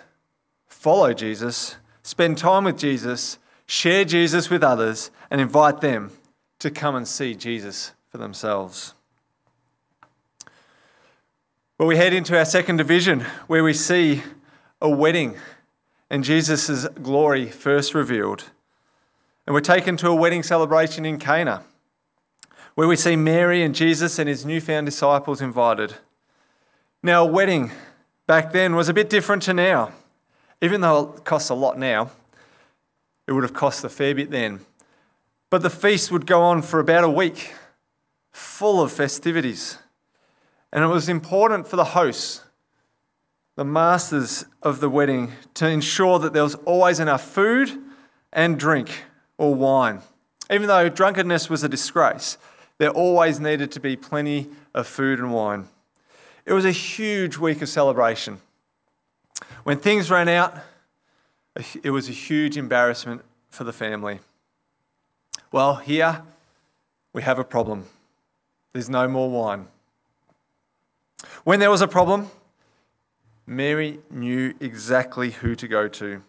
follow 0.67 1.13
Jesus, 1.13 1.75
spend 2.03 2.37
time 2.37 2.63
with 2.63 2.77
Jesus, 2.77 3.37
share 3.65 4.05
Jesus 4.05 4.49
with 4.49 4.63
others, 4.63 5.11
and 5.29 5.41
invite 5.41 5.81
them 5.81 6.11
to 6.59 6.71
come 6.71 6.95
and 6.95 7.07
see 7.07 7.35
Jesus 7.35 7.93
for 8.09 8.17
themselves. 8.17 8.93
Well, 11.77 11.87
we 11.87 11.97
head 11.97 12.11
into 12.11 12.35
our 12.35 12.43
second 12.43 12.77
division 12.77 13.19
where 13.45 13.63
we 13.63 13.71
see 13.71 14.23
a 14.81 14.89
wedding 14.89 15.37
and 16.09 16.23
Jesus' 16.23 16.87
glory 17.03 17.49
first 17.51 17.93
revealed. 17.93 18.45
And 19.45 19.53
we're 19.53 19.61
taken 19.61 19.95
to 19.97 20.07
a 20.07 20.15
wedding 20.15 20.41
celebration 20.41 21.05
in 21.05 21.19
Cana 21.19 21.61
where 22.73 22.87
we 22.87 22.95
see 22.95 23.15
Mary 23.15 23.61
and 23.61 23.75
Jesus 23.75 24.17
and 24.17 24.27
his 24.27 24.43
newfound 24.43 24.87
disciples 24.87 25.39
invited. 25.39 25.93
Now, 27.03 27.23
a 27.23 27.31
wedding 27.31 27.69
back 28.25 28.53
then 28.53 28.73
was 28.75 28.89
a 28.89 28.93
bit 28.93 29.07
different 29.07 29.43
to 29.43 29.53
now. 29.53 29.91
Even 30.63 30.81
though 30.81 31.13
it 31.15 31.25
costs 31.25 31.51
a 31.51 31.53
lot 31.53 31.77
now, 31.77 32.09
it 33.27 33.33
would 33.33 33.43
have 33.43 33.53
cost 33.53 33.83
a 33.83 33.89
fair 33.89 34.15
bit 34.15 34.31
then. 34.31 34.61
But 35.51 35.61
the 35.61 35.69
feast 35.69 36.11
would 36.11 36.25
go 36.25 36.41
on 36.41 36.63
for 36.63 36.79
about 36.79 37.03
a 37.03 37.09
week, 37.09 37.53
full 38.31 38.81
of 38.81 38.91
festivities. 38.91 39.77
And 40.71 40.83
it 40.83 40.87
was 40.87 41.09
important 41.09 41.67
for 41.67 41.75
the 41.75 41.85
hosts, 41.85 42.43
the 43.55 43.65
masters 43.65 44.45
of 44.61 44.79
the 44.79 44.89
wedding, 44.89 45.31
to 45.55 45.67
ensure 45.67 46.19
that 46.19 46.33
there 46.33 46.43
was 46.43 46.55
always 46.65 46.99
enough 46.99 47.23
food 47.23 47.71
and 48.33 48.59
drink 48.59 49.03
or 49.37 49.55
wine. 49.55 50.01
Even 50.51 50.67
though 50.67 50.89
drunkenness 50.89 51.49
was 51.49 51.63
a 51.63 51.69
disgrace, 51.69 52.37
there 52.77 52.89
always 52.89 53.39
needed 53.39 53.71
to 53.71 53.79
be 53.79 53.95
plenty 53.95 54.49
of 54.73 54.87
food 54.87 55.19
and 55.19 55.33
wine. 55.33 55.67
It 56.45 56.53
was 56.53 56.65
a 56.65 56.71
huge 56.71 57.37
week 57.37 57.61
of 57.61 57.69
celebration. 57.69 58.39
When 59.63 59.77
things 59.79 60.09
ran 60.09 60.29
out, 60.29 60.57
it 61.83 61.89
was 61.89 62.07
a 62.07 62.13
huge 62.13 62.57
embarrassment 62.57 63.23
for 63.49 63.63
the 63.63 63.73
family. 63.73 64.19
Well, 65.51 65.75
here 65.75 66.21
we 67.13 67.23
have 67.23 67.39
a 67.39 67.43
problem. 67.43 67.85
There's 68.73 68.89
no 68.89 69.07
more 69.07 69.29
wine. 69.29 69.67
When 71.43 71.59
there 71.59 71.71
was 71.71 71.81
a 71.81 71.87
problem, 71.87 72.29
Mary 73.45 73.99
knew 74.09 74.53
exactly 74.59 75.31
who 75.31 75.55
to 75.55 75.67
go 75.67 75.87
to. 75.87 76.21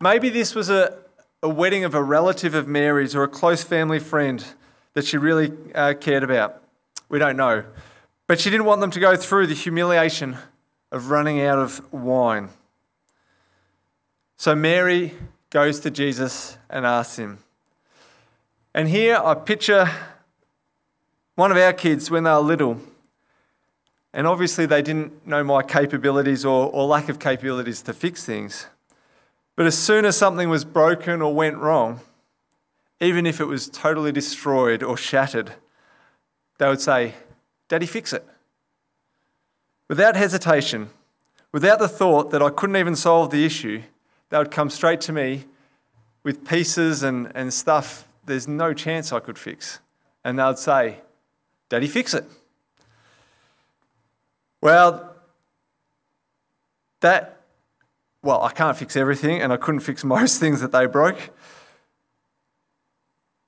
Maybe 0.00 0.28
this 0.28 0.54
was 0.54 0.68
a, 0.68 0.98
a 1.42 1.48
wedding 1.48 1.84
of 1.84 1.94
a 1.94 2.02
relative 2.02 2.54
of 2.54 2.66
Mary's 2.66 3.14
or 3.14 3.22
a 3.22 3.28
close 3.28 3.62
family 3.62 4.00
friend 4.00 4.44
that 4.94 5.06
she 5.06 5.16
really 5.16 5.52
uh, 5.74 5.94
cared 5.94 6.24
about. 6.24 6.60
We 7.08 7.18
don't 7.18 7.36
know. 7.36 7.64
But 8.26 8.40
she 8.40 8.50
didn't 8.50 8.66
want 8.66 8.80
them 8.80 8.90
to 8.90 9.00
go 9.00 9.16
through 9.16 9.46
the 9.46 9.54
humiliation 9.54 10.36
of 10.90 11.10
running 11.10 11.40
out 11.40 11.58
of 11.58 11.92
wine. 11.92 12.50
So 14.36 14.54
Mary 14.54 15.14
goes 15.50 15.80
to 15.80 15.90
Jesus 15.90 16.58
and 16.68 16.84
asks 16.84 17.18
him. 17.18 17.38
And 18.74 18.88
here 18.88 19.20
I 19.22 19.34
picture 19.34 19.88
one 21.34 21.50
of 21.50 21.56
our 21.56 21.72
kids 21.72 22.10
when 22.10 22.24
they 22.24 22.30
were 22.30 22.40
little 22.40 22.80
And 24.14 24.26
obviously, 24.26 24.66
they 24.66 24.82
didn't 24.82 25.26
know 25.26 25.42
my 25.42 25.62
capabilities 25.62 26.44
or, 26.44 26.70
or 26.70 26.86
lack 26.86 27.08
of 27.08 27.18
capabilities 27.18 27.82
to 27.82 27.92
fix 27.92 28.24
things. 28.24 28.66
But 29.56 29.66
as 29.66 29.76
soon 29.76 30.04
as 30.04 30.16
something 30.16 30.48
was 30.48 30.64
broken 30.64 31.22
or 31.22 31.34
went 31.34 31.56
wrong, 31.56 32.00
even 33.00 33.26
if 33.26 33.40
it 33.40 33.46
was 33.46 33.68
totally 33.68 34.12
destroyed 34.12 34.82
or 34.82 34.96
shattered, 34.96 35.52
they 36.58 36.68
would 36.68 36.80
say, 36.80 37.14
Daddy, 37.68 37.86
fix 37.86 38.12
it. 38.12 38.24
Without 39.88 40.14
hesitation, 40.14 40.90
without 41.50 41.78
the 41.78 41.88
thought 41.88 42.30
that 42.30 42.42
I 42.42 42.50
couldn't 42.50 42.76
even 42.76 42.96
solve 42.96 43.30
the 43.30 43.44
issue, 43.44 43.82
they 44.28 44.38
would 44.38 44.50
come 44.50 44.70
straight 44.70 45.00
to 45.02 45.12
me 45.12 45.44
with 46.22 46.46
pieces 46.46 47.02
and, 47.02 47.32
and 47.34 47.52
stuff 47.52 48.06
there's 48.24 48.46
no 48.46 48.72
chance 48.72 49.12
I 49.12 49.20
could 49.20 49.38
fix. 49.38 49.80
And 50.24 50.38
they 50.38 50.44
would 50.44 50.58
say, 50.58 50.98
Daddy, 51.68 51.88
fix 51.88 52.14
it. 52.14 52.24
Well, 54.62 55.12
that, 57.00 57.40
well, 58.22 58.42
I 58.42 58.52
can't 58.52 58.76
fix 58.76 58.96
everything, 58.96 59.42
and 59.42 59.52
I 59.52 59.58
couldn't 59.58 59.80
fix 59.80 60.04
most 60.16 60.40
things 60.40 60.60
that 60.62 60.72
they 60.72 60.86
broke. 60.86 61.30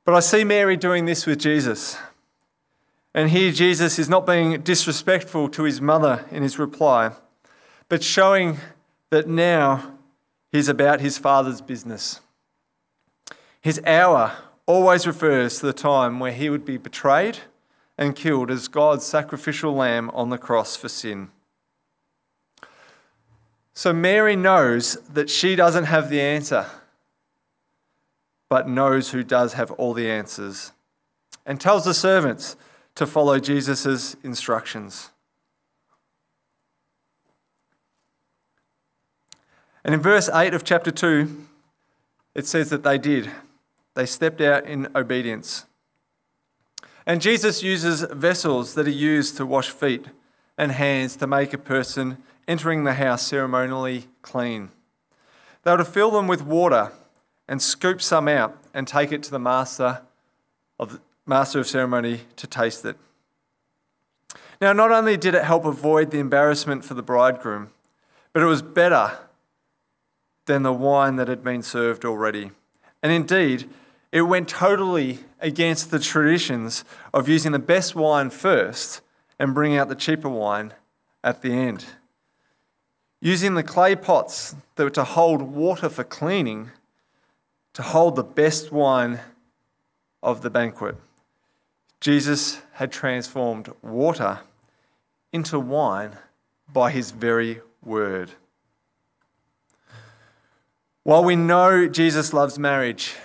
But 0.05 0.15
I 0.15 0.21
see 0.21 0.45
Mary 0.45 0.77
doing 0.77 1.07
this 1.07 1.25
with 1.25 1.39
Jesus. 1.39 1.97
And 3.15 3.31
here 3.31 3.53
Jesus 3.53 3.99
is 3.99 4.09
not 4.09 4.27
being 4.27 4.61
disrespectful 4.61 5.49
to 5.51 5.63
his 5.63 5.81
mother 5.81 6.27
in 6.33 6.43
his 6.43 6.59
reply, 6.59 7.13
but 7.89 8.03
showing 8.03 8.59
that 9.11 9.29
now 9.29 9.93
he's 10.51 10.69
about 10.69 11.01
his 11.01 11.17
father's 11.17 11.61
business. 11.61 12.21
His 13.61 13.81
hour 13.87 14.33
always 14.67 15.07
refers 15.07 15.61
to 15.61 15.67
the 15.67 15.73
time 15.73 16.19
where 16.19 16.33
he 16.33 16.51
would 16.51 16.65
be 16.65 16.77
betrayed 16.77 17.39
and 17.97 18.17
killed 18.17 18.51
as 18.51 18.69
God's 18.69 19.05
sacrificial 19.05 19.75
lamb 19.75 20.11
on 20.11 20.31
the 20.31 20.39
cross 20.39 20.77
for 20.77 20.89
sin. 20.89 21.31
So 23.73 23.93
Mary 23.93 24.37
knows 24.37 24.95
that 25.13 25.29
she 25.31 25.57
doesn't 25.57 25.85
have 25.85 26.09
the 26.09 26.21
answer, 26.21 26.67
but 28.49 28.69
knows 28.69 29.11
who 29.11 29.25
does 29.25 29.55
have 29.55 29.71
all 29.73 29.95
the 29.95 30.11
answers, 30.11 30.73
and 31.45 31.61
tells 31.61 31.85
the 31.85 31.95
servants 31.95 32.57
to 32.95 33.07
follow 33.07 33.41
Jesus' 33.41 34.17
instructions. 34.23 35.11
And 39.85 39.95
in 39.95 40.01
verse 40.01 40.31
8 40.33 40.55
of 40.55 40.65
chapter 40.65 40.91
2, 40.91 41.47
it 42.35 42.47
says 42.47 42.71
that 42.71 42.85
they 42.85 42.97
did. 42.97 43.31
They 43.95 44.07
stepped 44.07 44.41
out 44.41 44.67
in 44.67 44.89
obedience. 44.95 45.67
And 47.07 47.21
Jesus 47.21 47.63
uses 47.63 48.03
vessels 48.11 48.75
that 48.75 48.87
are 48.87 48.91
used 48.91 49.37
to 49.37 49.47
wash 49.47 49.71
feet 49.71 50.07
and 50.57 50.73
hands 50.73 51.17
to 51.17 51.27
make 51.27 51.53
a 51.53 51.59
person 51.59 52.19
entering 52.49 52.85
the 52.85 52.95
house 52.95 53.27
ceremonially 53.27 54.07
clean. 54.23 54.71
They 55.63 55.71
were 55.71 55.79
to 55.79 55.85
fill 55.85 56.11
them 56.11 56.27
with 56.27 56.43
water 56.43 56.93
and 57.49 57.61
scoop 57.61 58.01
some 58.01 58.29
out 58.29 58.57
and 58.73 58.89
take 58.89 59.13
it 59.13 59.23
to 59.25 59.31
the 59.31 59.39
master 59.39 60.03
of 60.79 61.01
master 61.27 61.59
of 61.59 61.67
ceremony 61.67 62.21
to 62.37 62.47
taste 62.47 62.85
it. 62.85 62.97
Now, 64.61 64.73
not 64.73 64.91
only 64.91 65.17
did 65.17 65.35
it 65.35 65.45
help 65.45 65.65
avoid 65.65 66.11
the 66.11 66.19
embarrassment 66.19 66.85
for 66.85 66.95
the 66.95 67.03
bridegroom, 67.03 67.71
but 68.33 68.43
it 68.43 68.47
was 68.47 68.63
better 68.63 69.19
than 70.47 70.63
the 70.63 70.73
wine 70.73 71.17
that 71.17 71.29
had 71.29 71.43
been 71.43 71.63
served 71.63 72.05
already. 72.05 72.51
And 73.03 73.11
indeed, 73.13 73.69
it 74.15 74.23
went 74.23 74.49
totally 74.49 75.19
against 75.41 75.91
the 75.91 75.99
traditions 75.99 76.85
of 77.13 77.29
using 77.29 77.51
the 77.51 77.59
best 77.59 77.97
wine 77.97 78.31
first 78.31 79.01
and 79.41 79.53
bringing 79.53 79.77
out 79.77 79.89
the 79.89 79.97
cheaper 79.97 80.29
wine 80.29 80.73
at 81.25 81.43
the 81.43 81.53
end. 81.53 81.85
Using 83.21 83.55
the 83.55 83.65
clay 83.65 83.97
pots 83.97 84.55
that 84.77 84.85
were 84.85 84.91
to 84.91 85.03
hold 85.03 85.43
water 85.43 85.89
for 85.89 86.05
cleaning 86.05 86.71
to 87.73 87.83
hold 87.83 88.15
the 88.15 88.23
best 88.23 88.71
wine 88.71 89.19
of 90.23 90.43
the 90.43 90.51
banquet. 90.51 90.95
Jesus 92.01 92.63
had 92.75 92.93
transformed 92.93 93.69
water 93.83 94.39
into 95.33 95.59
wine 95.59 96.13
by 96.73 96.93
his 96.93 97.11
very 97.11 97.63
word. 97.83 98.31
While 101.03 101.25
we 101.25 101.35
know 101.35 101.89
Jesus 101.89 102.33
loves 102.33 102.61
marriage 102.61 103.17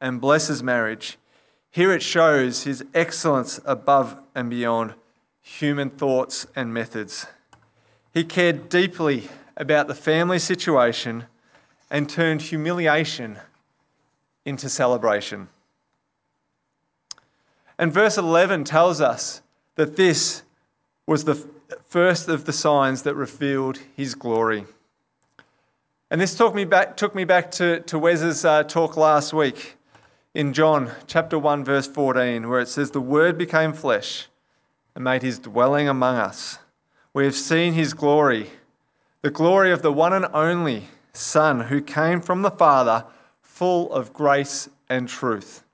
and 0.00 0.20
blesses 0.20 0.62
marriage, 0.62 1.18
here 1.70 1.92
it 1.92 2.02
shows 2.02 2.64
his 2.64 2.84
excellence 2.94 3.60
above 3.64 4.20
and 4.34 4.50
beyond 4.50 4.94
human 5.40 5.90
thoughts 5.90 6.46
and 6.56 6.74
methods. 6.74 7.26
He 8.12 8.24
cared 8.24 8.68
deeply 8.68 9.28
about 9.56 9.86
the 9.86 9.94
family 9.94 10.38
situation 10.38 11.24
and 11.90 12.08
turned 12.08 12.42
humiliation 12.42 13.38
into 14.44 14.68
celebration. 14.68 15.48
And 17.78 17.92
verse 17.92 18.18
11 18.18 18.64
tells 18.64 19.00
us 19.00 19.42
that 19.76 19.96
this 19.96 20.42
was 21.06 21.24
the 21.24 21.48
first 21.86 22.28
of 22.28 22.44
the 22.44 22.52
signs 22.52 23.02
that 23.02 23.14
revealed 23.14 23.78
his 23.96 24.14
glory. 24.14 24.66
And 26.10 26.20
this 26.20 26.34
took 26.34 26.54
me 26.54 26.64
back, 26.64 26.96
took 26.96 27.14
me 27.14 27.24
back 27.24 27.50
to, 27.52 27.80
to 27.80 27.98
Wes's 27.98 28.44
uh, 28.44 28.64
talk 28.64 28.96
last 28.96 29.32
week 29.32 29.76
in 30.34 30.52
John 30.52 30.92
chapter 31.06 31.38
1, 31.38 31.64
verse 31.64 31.86
14, 31.88 32.48
where 32.48 32.60
it 32.60 32.68
says, 32.68 32.90
The 32.90 33.00
Word 33.00 33.36
became 33.36 33.72
flesh 33.72 34.28
and 34.94 35.02
made 35.02 35.22
his 35.22 35.38
dwelling 35.38 35.88
among 35.88 36.16
us. 36.16 36.58
We 37.12 37.24
have 37.24 37.34
seen 37.34 37.72
his 37.72 37.94
glory, 37.94 38.50
the 39.22 39.30
glory 39.30 39.72
of 39.72 39.82
the 39.82 39.92
one 39.92 40.12
and 40.12 40.26
only 40.32 40.88
Son 41.12 41.62
who 41.62 41.82
came 41.82 42.20
from 42.20 42.42
the 42.42 42.50
Father, 42.50 43.04
full 43.42 43.92
of 43.92 44.12
grace 44.12 44.68
and 44.88 45.08
truth. 45.08 45.64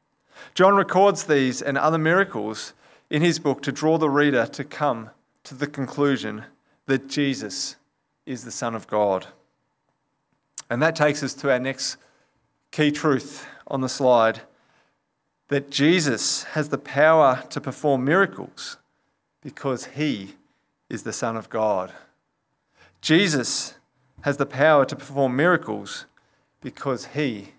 John 0.55 0.75
records 0.75 1.25
these 1.25 1.61
and 1.61 1.77
other 1.77 1.99
miracles 1.99 2.73
in 3.11 3.21
his 3.21 3.39
book 3.39 3.63
to 3.63 3.73
draw 3.73 3.99
the 3.99 4.09
reader 4.09 4.47
to 4.47 4.65
come 4.65 5.11
to 5.45 5.55
the 5.55 5.67
conclusion 5.67 6.45
that 6.87 7.09
Jesus 7.09 7.77
is 8.25 8.45
the 8.45 8.51
Son 8.51 8.75
of 8.75 8.87
God. 8.87 9.27
And 10.71 10.83
that 10.83 10.97
takes 10.97 11.23
us 11.23 11.35
to 11.35 11.53
our 11.53 11.59
next 11.59 11.99
key 12.71 12.91
truth 12.91 13.47
on 13.67 13.81
the 13.81 13.89
slide 13.89 14.43
that 15.49 15.71
Jesus 15.71 16.45
has 16.45 16.69
the 16.71 16.79
power 16.79 17.45
to 17.51 17.61
perform 17.61 18.05
miracles 18.05 18.79
because 19.43 19.87
he 19.87 20.35
is 20.89 21.03
the 21.03 21.13
Son 21.13 21.37
of 21.37 21.49
God. 21.49 21.93
Jesus 23.01 23.75
has 24.23 24.37
the 24.37 24.47
power 24.47 24.85
to 24.85 24.97
perform 24.97 25.37
miracles 25.37 26.07
because 26.61 27.07
he 27.07 27.53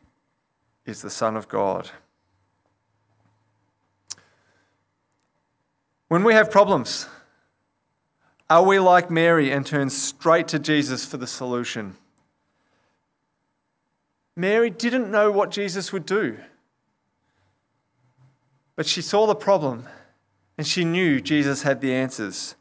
is 0.86 1.02
the 1.02 1.10
Son 1.10 1.38
of 1.38 1.48
God. 1.48 1.91
When 6.10 6.24
we 6.24 6.34
have 6.34 6.52
problems, 6.52 7.08
are 8.50 8.63
we 8.63 8.80
like 8.80 9.12
Mary 9.12 9.52
and 9.52 9.65
turn 9.65 9.89
straight 9.89 10.48
to 10.50 10.60
Jesus 10.60 11.06
for 11.06 11.17
the 11.17 11.28
solution? 11.28 11.96
Mary 14.38 14.69
didn't 14.69 15.10
know 15.10 15.32
what 15.32 15.50
Jesus 15.50 15.91
would 15.91 16.06
do, 16.06 16.38
but 18.76 18.86
she 18.86 19.02
saw 19.02 19.26
the 19.26 19.34
problem 19.34 19.88
and 20.60 20.67
she 20.67 20.86
knew 20.86 21.19
Jesus 21.19 21.63
had 21.63 21.82
the 21.82 21.91
answers. 21.91 22.54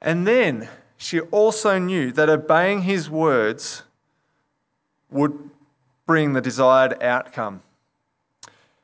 And 0.00 0.28
then 0.28 0.68
she 0.96 1.18
also 1.18 1.76
knew 1.80 2.12
that 2.12 2.30
obeying 2.30 2.82
his 2.82 3.10
words 3.10 3.82
would 5.10 5.50
bring 6.06 6.34
the 6.34 6.40
desired 6.40 7.02
outcome. 7.02 7.62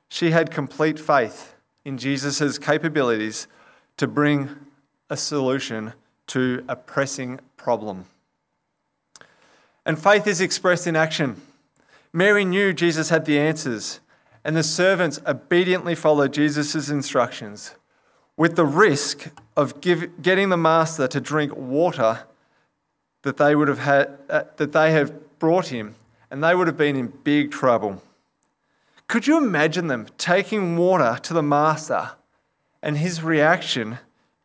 She 0.09 0.33
had 0.33 0.51
complete 0.51 0.99
faith 0.99 1.55
in 1.85 1.99
Jesus' 1.99 2.59
capabilities 2.59 3.47
to 3.97 4.09
bring 4.09 4.51
a 5.09 5.17
solution 5.17 5.93
to 6.27 6.65
a 6.67 6.75
pressing 6.75 7.39
problem. 7.57 8.07
And 9.87 9.99
faith 9.99 10.27
is 10.27 10.41
expressed 10.41 10.87
in 10.87 10.97
action. 10.97 11.41
Mary 12.13 12.45
knew 12.45 12.73
Jesus 12.73 13.11
had 13.11 13.25
the 13.25 13.39
answers, 13.39 14.01
and 14.45 14.57
the 14.57 14.63
servants 14.63 15.21
obediently 15.27 15.95
followed 15.95 16.33
Jesus' 16.33 16.89
instructions 16.89 17.75
with 18.37 18.57
the 18.57 18.65
risk 18.65 19.29
of 19.57 19.81
give, 19.81 20.23
getting 20.23 20.49
the 20.49 20.57
master 20.57 21.07
to 21.09 21.21
drink 21.21 21.55
water 21.57 22.21
that 23.23 23.37
they 23.37 23.55
would 23.55 23.69
have 23.69 23.79
had 23.79 24.19
uh, 24.29 24.45
that 24.57 24.73
they 24.73 24.93
have 24.93 25.39
brought 25.39 25.69
him 25.69 25.95
and 26.31 26.43
they 26.43 26.55
would 26.55 26.67
have 26.67 26.77
been 26.77 26.97
in 26.97 27.07
big 27.23 27.51
trouble 27.51 28.03
could 29.09 29.27
you 29.27 29.39
imagine 29.39 29.89
them 29.89 30.07
taking 30.19 30.77
water 30.77 31.19
to 31.23 31.35
the 31.35 31.43
master 31.43 32.13
and 32.83 32.99
his 32.99 33.23
reaction 33.23 33.99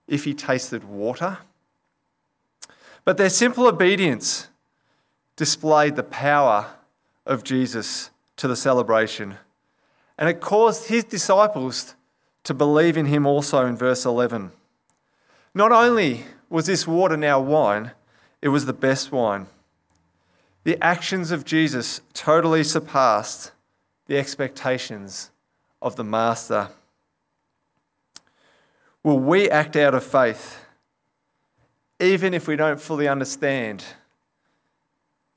if 0.08 0.26
he 0.26 0.34
tasted 0.34 0.84
water? 0.84 1.40
But 3.06 3.18
their 3.18 3.30
simple 3.30 3.68
obedience 3.68 4.48
displayed 5.40 5.96
the 5.96 6.04
power 6.04 6.68
of 7.26 7.46
Jesus 7.46 8.10
to 8.36 8.46
the 8.46 8.58
celebration. 8.58 9.38
And 10.18 10.28
it 10.28 10.42
caused 10.42 10.90
his 10.90 11.06
disciples 11.06 11.96
to 12.44 12.54
believe 12.54 12.98
in 12.98 13.06
him 13.06 13.26
also 13.26 13.66
in 13.66 13.78
verse 13.78 14.04
11. 14.04 14.52
Not 15.54 15.72
only 15.72 16.26
was 16.50 16.66
this 16.66 16.86
water 16.86 17.16
now 17.16 17.40
wine, 17.40 17.92
it 18.42 18.50
was 18.50 18.66
the 18.66 18.74
best 18.74 19.14
wine. 19.14 19.48
The 20.66 20.78
actions 20.84 21.32
of 21.32 21.46
Jesus 21.46 22.02
totally 22.14 22.66
surpassed 22.66 23.54
the 24.08 24.18
expectations 24.18 25.32
of 25.82 25.96
the 25.96 26.04
Master. 26.04 26.68
Will 29.04 29.20
we 29.20 29.50
act 29.50 29.78
out 29.78 29.96
of 29.96 30.04
faith, 30.04 30.66
even 31.98 32.34
if 32.34 32.46
we 32.46 32.58
don't 32.58 32.82
fully 32.82 33.08
understand 33.08 33.86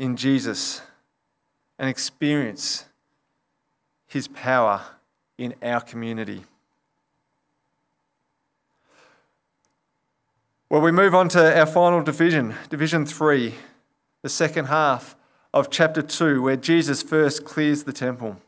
in 0.03 0.17
Jesus 0.17 0.83
and 1.79 1.89
experience 1.89 2.87
his 4.09 4.27
power 4.27 4.83
in 5.39 5.55
our 5.63 5.81
community? 5.81 6.43
Well, 10.69 10.81
we 10.81 10.91
move 10.91 11.15
on 11.15 11.29
to 11.29 11.57
our 11.57 11.67
final 11.67 12.03
division, 12.03 12.57
Division 12.69 13.07
3, 13.07 13.55
the 14.23 14.29
second 14.29 14.65
half 14.65 15.15
of 15.55 15.71
chapter 15.71 16.03
2, 16.03 16.43
where 16.43 16.57
Jesus 16.57 17.01
first 17.01 17.45
clears 17.45 17.85
the 17.85 17.93
temple. 17.93 18.39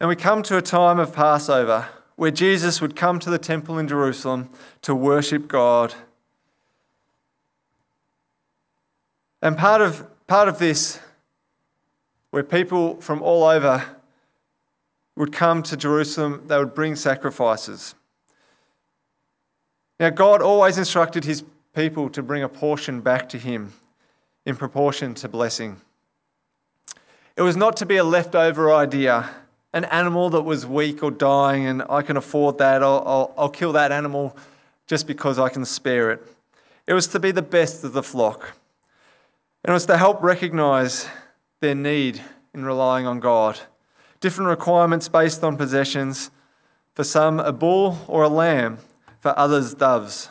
And 0.00 0.08
we 0.08 0.16
come 0.16 0.42
to 0.44 0.56
a 0.56 0.62
time 0.62 0.98
of 0.98 1.14
Passover 1.14 1.88
where 2.16 2.30
Jesus 2.30 2.80
would 2.80 2.96
come 2.96 3.18
to 3.18 3.28
the 3.28 3.38
temple 3.38 3.78
in 3.78 3.86
Jerusalem 3.86 4.48
to 4.80 4.94
worship 4.94 5.46
God. 5.46 5.92
And 9.44 9.58
part 9.58 9.82
of, 9.82 10.06
part 10.26 10.48
of 10.48 10.58
this, 10.58 10.98
where 12.30 12.42
people 12.42 12.98
from 13.02 13.20
all 13.22 13.44
over 13.44 13.84
would 15.16 15.32
come 15.32 15.62
to 15.64 15.76
Jerusalem, 15.76 16.44
they 16.46 16.58
would 16.58 16.74
bring 16.74 16.96
sacrifices. 16.96 17.94
Now, 20.00 20.08
God 20.08 20.40
always 20.40 20.78
instructed 20.78 21.24
his 21.24 21.44
people 21.74 22.08
to 22.08 22.22
bring 22.22 22.42
a 22.42 22.48
portion 22.48 23.02
back 23.02 23.28
to 23.28 23.38
him 23.38 23.74
in 24.46 24.56
proportion 24.56 25.12
to 25.16 25.28
blessing. 25.28 25.76
It 27.36 27.42
was 27.42 27.54
not 27.54 27.76
to 27.76 27.86
be 27.86 27.98
a 27.98 28.04
leftover 28.04 28.72
idea, 28.72 29.28
an 29.74 29.84
animal 29.84 30.30
that 30.30 30.42
was 30.42 30.64
weak 30.64 31.02
or 31.02 31.10
dying, 31.10 31.66
and 31.66 31.82
I 31.90 32.00
can 32.00 32.16
afford 32.16 32.56
that, 32.58 32.82
I'll, 32.82 33.02
I'll, 33.06 33.34
I'll 33.36 33.48
kill 33.50 33.72
that 33.72 33.92
animal 33.92 34.34
just 34.86 35.06
because 35.06 35.38
I 35.38 35.50
can 35.50 35.66
spare 35.66 36.10
it. 36.12 36.26
It 36.86 36.94
was 36.94 37.06
to 37.08 37.20
be 37.20 37.30
the 37.30 37.42
best 37.42 37.84
of 37.84 37.92
the 37.92 38.02
flock. 38.02 38.54
And 39.64 39.70
it 39.70 39.72
was 39.72 39.86
to 39.86 39.96
help 39.96 40.22
recognize 40.22 41.08
their 41.60 41.74
need 41.74 42.20
in 42.52 42.66
relying 42.66 43.06
on 43.06 43.18
God. 43.18 43.60
Different 44.20 44.50
requirements 44.50 45.08
based 45.08 45.42
on 45.42 45.56
possessions. 45.56 46.30
For 46.94 47.02
some, 47.02 47.40
a 47.40 47.50
bull 47.50 47.98
or 48.06 48.24
a 48.24 48.28
lamb 48.28 48.78
for 49.20 49.36
others, 49.38 49.72
doves. 49.72 50.28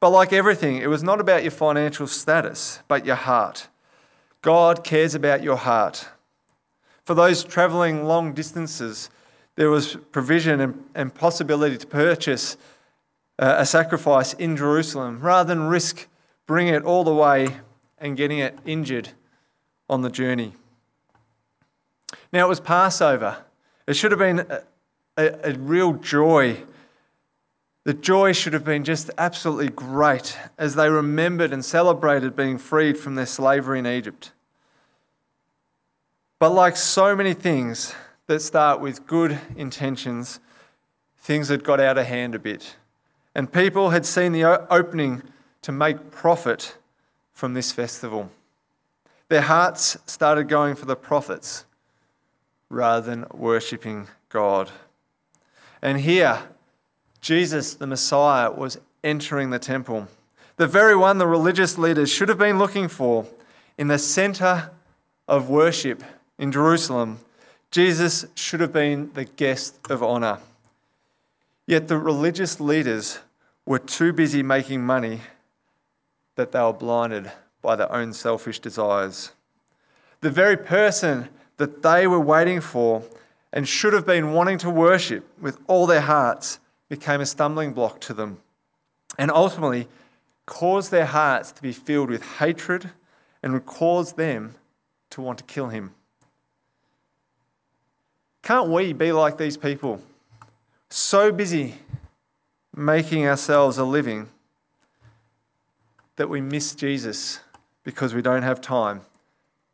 But 0.00 0.10
like 0.10 0.32
everything, 0.32 0.78
it 0.78 0.88
was 0.88 1.04
not 1.04 1.20
about 1.20 1.42
your 1.42 1.52
financial 1.52 2.08
status, 2.08 2.80
but 2.88 3.06
your 3.06 3.14
heart. 3.14 3.68
God 4.42 4.82
cares 4.82 5.14
about 5.14 5.44
your 5.44 5.56
heart. 5.56 6.08
For 7.04 7.14
those 7.14 7.44
traveling 7.44 8.04
long 8.04 8.34
distances, 8.34 9.10
there 9.54 9.70
was 9.70 9.96
provision 10.10 10.60
and, 10.60 10.84
and 10.96 11.14
possibility 11.14 11.76
to 11.76 11.86
purchase 11.86 12.56
uh, 13.38 13.54
a 13.58 13.66
sacrifice 13.66 14.32
in 14.34 14.56
Jerusalem 14.56 15.20
rather 15.20 15.54
than 15.54 15.68
risk 15.68 16.08
bringing 16.46 16.74
it 16.74 16.82
all 16.82 17.04
the 17.04 17.14
way 17.14 17.58
and 18.02 18.16
getting 18.16 18.38
it 18.38 18.58
injured 18.66 19.10
on 19.88 20.02
the 20.02 20.10
journey. 20.10 20.54
Now, 22.32 22.44
it 22.44 22.48
was 22.48 22.60
Passover. 22.60 23.38
It 23.86 23.94
should 23.94 24.12
have 24.12 24.18
been 24.18 24.40
a, 24.40 24.62
a, 25.16 25.50
a 25.50 25.52
real 25.54 25.94
joy 25.94 26.62
the 27.84 27.94
joy 27.94 28.32
should 28.32 28.52
have 28.52 28.64
been 28.64 28.84
just 28.84 29.10
absolutely 29.18 29.68
great 29.68 30.38
as 30.56 30.76
they 30.76 30.88
remembered 30.88 31.52
and 31.52 31.64
celebrated 31.64 32.36
being 32.36 32.56
freed 32.56 32.96
from 32.96 33.16
their 33.16 33.26
slavery 33.26 33.80
in 33.80 33.86
Egypt. 33.88 34.30
But 36.38 36.50
like 36.50 36.76
so 36.76 37.16
many 37.16 37.34
things 37.34 37.92
that 38.28 38.40
start 38.40 38.80
with 38.80 39.06
good 39.06 39.40
intentions, 39.56 40.38
things 41.18 41.48
had 41.48 41.64
got 41.64 41.80
out 41.80 41.98
of 41.98 42.06
hand 42.06 42.36
a 42.36 42.38
bit. 42.38 42.76
And 43.34 43.52
people 43.52 43.90
had 43.90 44.06
seen 44.06 44.30
the 44.30 44.44
opening 44.72 45.22
to 45.62 45.72
make 45.72 46.12
profit 46.12 46.76
from 47.32 47.54
this 47.54 47.72
festival. 47.72 48.30
Their 49.28 49.42
hearts 49.42 49.96
started 50.06 50.48
going 50.48 50.74
for 50.74 50.86
the 50.86 50.96
profits 50.96 51.64
rather 52.68 53.04
than 53.04 53.26
worshipping 53.32 54.08
God. 54.28 54.70
And 55.80 56.00
here, 56.00 56.38
Jesus, 57.20 57.74
the 57.74 57.86
Messiah, 57.86 58.50
was 58.50 58.78
entering 59.02 59.50
the 59.50 59.58
temple. 59.58 60.08
The 60.56 60.66
very 60.66 60.94
one 60.94 61.18
the 61.18 61.26
religious 61.26 61.78
leaders 61.78 62.10
should 62.10 62.28
have 62.28 62.38
been 62.38 62.58
looking 62.58 62.88
for 62.88 63.26
in 63.78 63.88
the 63.88 63.98
center 63.98 64.70
of 65.26 65.48
worship 65.48 66.04
in 66.38 66.52
Jerusalem. 66.52 67.18
Jesus 67.70 68.26
should 68.34 68.60
have 68.60 68.72
been 68.72 69.12
the 69.14 69.24
guest 69.24 69.78
of 69.88 70.02
honor. 70.02 70.38
Yet 71.66 71.88
the 71.88 71.96
religious 71.96 72.60
leaders 72.60 73.20
were 73.64 73.78
too 73.78 74.12
busy 74.12 74.42
making 74.42 74.84
money 74.84 75.20
that 76.36 76.52
they 76.52 76.60
were 76.60 76.72
blinded 76.72 77.30
by 77.60 77.76
their 77.76 77.92
own 77.92 78.12
selfish 78.12 78.58
desires. 78.58 79.32
The 80.20 80.30
very 80.30 80.56
person 80.56 81.28
that 81.56 81.82
they 81.82 82.06
were 82.06 82.20
waiting 82.20 82.60
for 82.60 83.02
and 83.52 83.68
should 83.68 83.92
have 83.92 84.06
been 84.06 84.32
wanting 84.32 84.58
to 84.58 84.70
worship 84.70 85.24
with 85.40 85.58
all 85.66 85.86
their 85.86 86.00
hearts 86.00 86.58
became 86.88 87.20
a 87.20 87.26
stumbling 87.26 87.72
block 87.72 88.00
to 88.00 88.14
them 88.14 88.38
and 89.18 89.30
ultimately 89.30 89.88
caused 90.46 90.90
their 90.90 91.06
hearts 91.06 91.52
to 91.52 91.62
be 91.62 91.72
filled 91.72 92.10
with 92.10 92.22
hatred 92.38 92.90
and 93.42 93.52
would 93.52 93.66
cause 93.66 94.14
them 94.14 94.54
to 95.10 95.20
want 95.20 95.38
to 95.38 95.44
kill 95.44 95.68
him. 95.68 95.94
Can't 98.42 98.70
we 98.70 98.92
be 98.92 99.12
like 99.12 99.38
these 99.38 99.56
people? 99.56 100.02
So 100.90 101.30
busy 101.30 101.74
making 102.74 103.26
ourselves 103.26 103.78
a 103.78 103.84
living 103.84 104.28
that 106.22 106.28
we 106.28 106.40
miss 106.40 106.76
Jesus 106.76 107.40
because 107.82 108.14
we 108.14 108.22
don't 108.22 108.44
have 108.44 108.60
time 108.60 109.00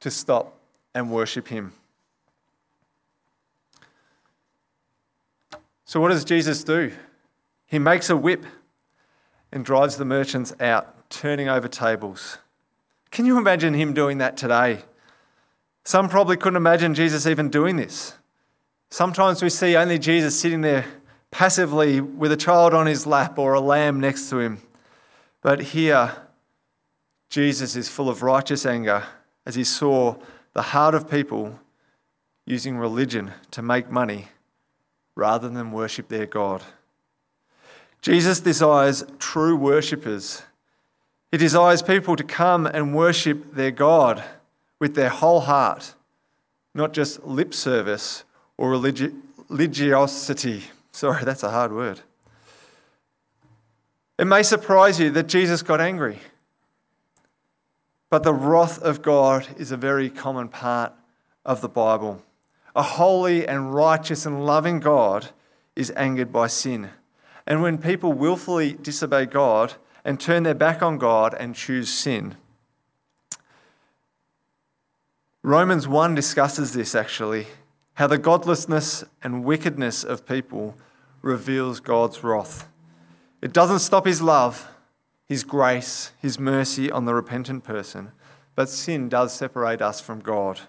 to 0.01 0.11
stop 0.11 0.59
and 0.95 1.11
worship 1.11 1.49
him. 1.49 1.75
So, 5.85 6.01
what 6.01 6.09
does 6.09 6.25
Jesus 6.25 6.65
do? 6.65 6.91
He 7.67 7.79
makes 7.79 8.09
a 8.09 8.17
whip 8.17 8.47
and 9.53 9.63
drives 9.63 9.99
the 9.99 10.07
merchants 10.07 10.55
out, 10.59 11.11
turning 11.11 11.51
over 11.51 11.69
tables. 11.69 12.39
Can 13.11 13.27
you 13.27 13.37
imagine 13.37 13.75
him 13.75 13.93
doing 13.93 14.17
that 14.17 14.39
today? 14.39 14.85
Some 15.85 16.09
probably 16.09 16.39
couldn't 16.39 16.57
imagine 16.57 16.95
Jesus 16.95 17.27
even 17.27 17.51
doing 17.51 17.77
this. 17.77 18.15
Sometimes 18.89 19.43
we 19.43 19.51
see 19.51 19.77
only 19.77 19.99
Jesus 19.99 20.41
sitting 20.41 20.63
there 20.63 20.87
passively 21.31 22.01
with 22.01 22.33
a 22.33 22.39
child 22.39 22.73
on 22.73 22.87
his 22.87 23.07
lap 23.07 23.39
or 23.39 23.53
a 23.53 23.61
lamb 23.61 24.01
next 24.01 24.31
to 24.31 24.39
him. 24.39 24.63
But 25.43 25.61
here, 25.61 26.28
Jesus 27.29 27.77
is 27.77 27.89
full 27.89 28.09
of 28.09 28.23
righteous 28.23 28.65
anger 28.65 29.05
as 29.45 29.55
he 29.55 29.65
saw 29.65 30.17
the 30.55 30.63
heart 30.63 30.95
of 30.95 31.11
people 31.11 31.59
using 32.47 32.79
religion 32.79 33.33
to 33.51 33.63
make 33.63 33.91
money 33.91 34.29
rather 35.15 35.49
than 35.49 35.73
worship 35.73 36.09
their 36.09 36.27
God. 36.27 36.63
Jesus 38.01 38.41
desires 38.41 39.05
true 39.19 39.57
worshippers. 39.57 40.43
He 41.31 41.37
desires 41.37 41.83
people 41.83 42.17
to 42.17 42.25
come 42.25 42.67
and 42.67 42.95
worship 42.95 43.55
their 43.55 43.71
God 43.71 44.23
with 44.79 44.95
their 44.95 45.09
whole 45.09 45.41
heart, 45.41 45.95
not 46.75 46.93
just 46.93 47.25
lip 47.25 47.53
service 47.53 48.25
or 48.57 48.73
religi- 48.73 49.15
religiosity. 49.49 50.63
Sorry, 50.93 51.25
that's 51.25 51.43
a 51.43 51.51
hard 51.51 51.73
word. 51.73 52.01
It 54.19 54.27
may 54.27 54.43
surprise 54.43 54.99
you 54.99 55.11
that 55.11 55.27
Jesus 55.27 55.63
got 55.63 55.81
angry, 55.81 56.19
but 58.11 58.23
the 58.23 58.35
wrath 58.35 58.81
of 58.83 59.03
God 59.03 59.49
is 59.59 59.71
a 59.71 59.77
very 59.77 60.09
common 60.09 60.49
part 60.49 60.93
of 61.45 61.61
the 61.61 61.69
Bible. 61.69 62.23
A 62.75 62.83
holy 62.83 63.47
and 63.47 63.75
righteous 63.75 64.25
and 64.25 64.47
loving 64.47 64.81
God 64.81 65.29
is 65.77 65.93
angered 65.97 66.33
by 66.33 66.47
sin. 66.47 66.91
And 67.47 67.63
when 67.63 67.79
people 67.79 68.13
willfully 68.13 68.75
disobey 68.75 69.27
God 69.27 69.75
and 70.05 70.21
turn 70.21 70.43
their 70.43 70.55
back 70.55 70.83
on 70.83 70.99
God 70.99 71.35
and 71.39 71.55
choose 71.55 71.93
sin, 71.93 72.37
Romans 75.43 75.89
1 75.89 76.15
discusses 76.15 76.73
this 76.73 76.95
actually 76.95 77.47
how 77.95 78.07
the 78.07 78.19
godlessness 78.19 79.03
and 79.23 79.45
wickedness 79.45 80.05
of 80.05 80.27
people 80.27 80.77
reveals 81.21 81.81
God's 81.81 82.23
wrath. 82.23 82.69
It 83.43 83.53
doesn't 83.53 83.81
stop 83.81 84.07
his 84.07 84.23
love, 84.23 84.69
his 85.29 85.45
grace, 85.45 86.13
his 86.21 86.39
mercy 86.39 86.91
on 86.91 87.05
the 87.05 87.15
repentant 87.15 87.63
person, 87.63 88.13
but 88.55 88.69
sin 88.69 89.09
does 89.09 89.33
separate 89.33 89.83
us 89.83 90.01
from 90.01 90.21
God 90.21 90.61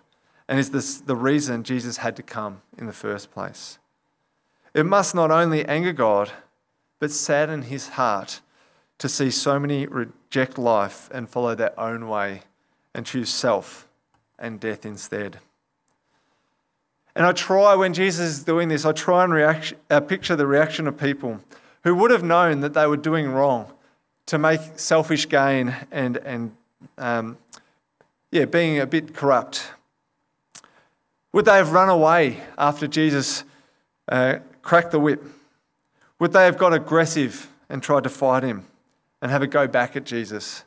and 0.49 0.59
is 0.59 0.71
this 0.71 0.99
the 0.99 1.15
reason 1.15 1.63
Jesus 1.63 1.97
had 1.97 2.15
to 2.15 2.23
come 2.23 2.61
in 2.77 2.87
the 2.87 2.91
first 2.91 3.31
place. 3.31 3.77
It 4.73 4.85
must 4.85 5.13
not 5.13 5.31
only 5.31 5.63
anger 5.65 5.93
God, 5.93 6.31
but 6.97 7.11
sadden 7.11 7.63
his 7.63 7.89
heart 7.89 8.41
to 8.97 9.07
see 9.07 9.29
so 9.29 9.59
many 9.59 9.85
reject 9.85 10.57
life 10.57 11.07
and 11.13 11.29
follow 11.29 11.55
their 11.55 11.79
own 11.79 12.07
way 12.07 12.41
and 12.93 13.05
choose 13.05 13.29
self 13.29 13.87
and 14.39 14.59
death 14.59 14.85
instead. 14.85 15.37
And 17.15 17.25
I 17.25 17.31
try, 17.31 17.75
when 17.75 17.93
Jesus 17.93 18.37
is 18.37 18.43
doing 18.43 18.69
this, 18.69 18.85
I 18.85 18.91
try 18.91 19.23
and 19.23 19.33
react, 19.33 19.73
uh, 19.89 19.99
picture 19.99 20.35
the 20.35 20.47
reaction 20.47 20.87
of 20.87 20.97
people 20.97 21.39
who 21.83 21.95
would 21.95 22.11
have 22.11 22.23
known 22.23 22.61
that 22.61 22.73
they 22.73 22.87
were 22.87 22.97
doing 22.97 23.29
wrong 23.29 23.71
to 24.29 24.37
make 24.37 24.61
selfish 24.75 25.27
gain 25.27 25.75
and, 25.91 26.17
and 26.17 26.55
um, 26.99 27.35
yeah, 28.31 28.45
being 28.45 28.77
a 28.77 28.85
bit 28.85 29.15
corrupt. 29.15 29.71
Would 31.33 31.45
they 31.45 31.57
have 31.57 31.71
run 31.71 31.89
away 31.89 32.37
after 32.55 32.85
Jesus 32.85 33.43
uh, 34.07 34.35
cracked 34.61 34.91
the 34.91 34.99
whip? 34.99 35.23
Would 36.19 36.31
they 36.31 36.45
have 36.45 36.59
got 36.59 36.75
aggressive 36.75 37.49
and 37.69 37.81
tried 37.81 38.03
to 38.03 38.09
fight 38.09 38.43
him 38.43 38.67
and 39.19 39.31
have 39.31 39.41
a 39.41 39.47
go 39.47 39.67
back 39.67 39.95
at 39.95 40.05
Jesus? 40.05 40.63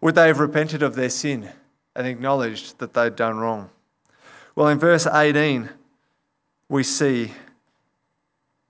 Would 0.00 0.14
they 0.14 0.28
have 0.28 0.38
repented 0.38 0.80
of 0.80 0.94
their 0.94 1.10
sin 1.10 1.50
and 1.96 2.06
acknowledged 2.06 2.78
that 2.78 2.94
they'd 2.94 3.16
done 3.16 3.38
wrong? 3.38 3.70
Well, 4.54 4.68
in 4.68 4.78
verse 4.78 5.08
18, 5.08 5.68
we 6.68 6.84
see 6.84 7.32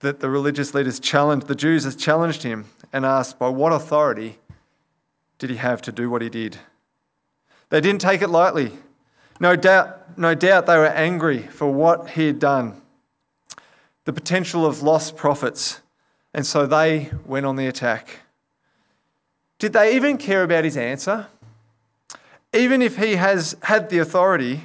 that 0.05 0.21
the 0.21 0.29
religious 0.29 0.75
leaders 0.75 1.01
challenged, 1.01 1.47
the 1.47 1.55
Jews 1.55 1.85
has 1.85 1.97
challenged 1.97 2.43
him 2.43 2.67
and 2.93 3.07
asked, 3.07 3.39
by 3.39 3.49
what 3.49 3.73
authority 3.73 4.39
did 5.39 5.49
he 5.49 5.57
have 5.57 5.81
to 5.83 5.93
do 5.93 6.11
what 6.11 6.21
he 6.21 6.29
did? 6.29 6.59
They 7.71 7.81
didn't 7.81 8.03
take 8.03 8.21
it 8.21 8.29
lightly. 8.29 8.73
No 9.41 9.57
doubt, 9.57 10.19
no 10.19 10.35
doubt 10.35 10.67
they 10.67 10.77
were 10.77 10.87
angry 10.87 11.41
for 11.41 11.73
what 11.73 12.11
he 12.11 12.27
had 12.27 12.39
done, 12.39 12.83
the 14.05 14.13
potential 14.13 14.67
of 14.67 14.83
lost 14.83 15.17
profits, 15.17 15.81
and 16.35 16.45
so 16.45 16.67
they 16.67 17.11
went 17.25 17.47
on 17.47 17.57
the 17.57 17.67
attack. 17.67 18.21
Did 19.59 19.73
they 19.73 19.97
even 19.97 20.19
care 20.19 20.43
about 20.43 20.65
his 20.65 20.77
answer? 20.77 21.29
Even 22.53 22.83
if 22.83 22.99
he 22.99 23.17
has 23.17 23.57
had 23.63 23.89
the 23.89 23.99
authority, 23.99 24.65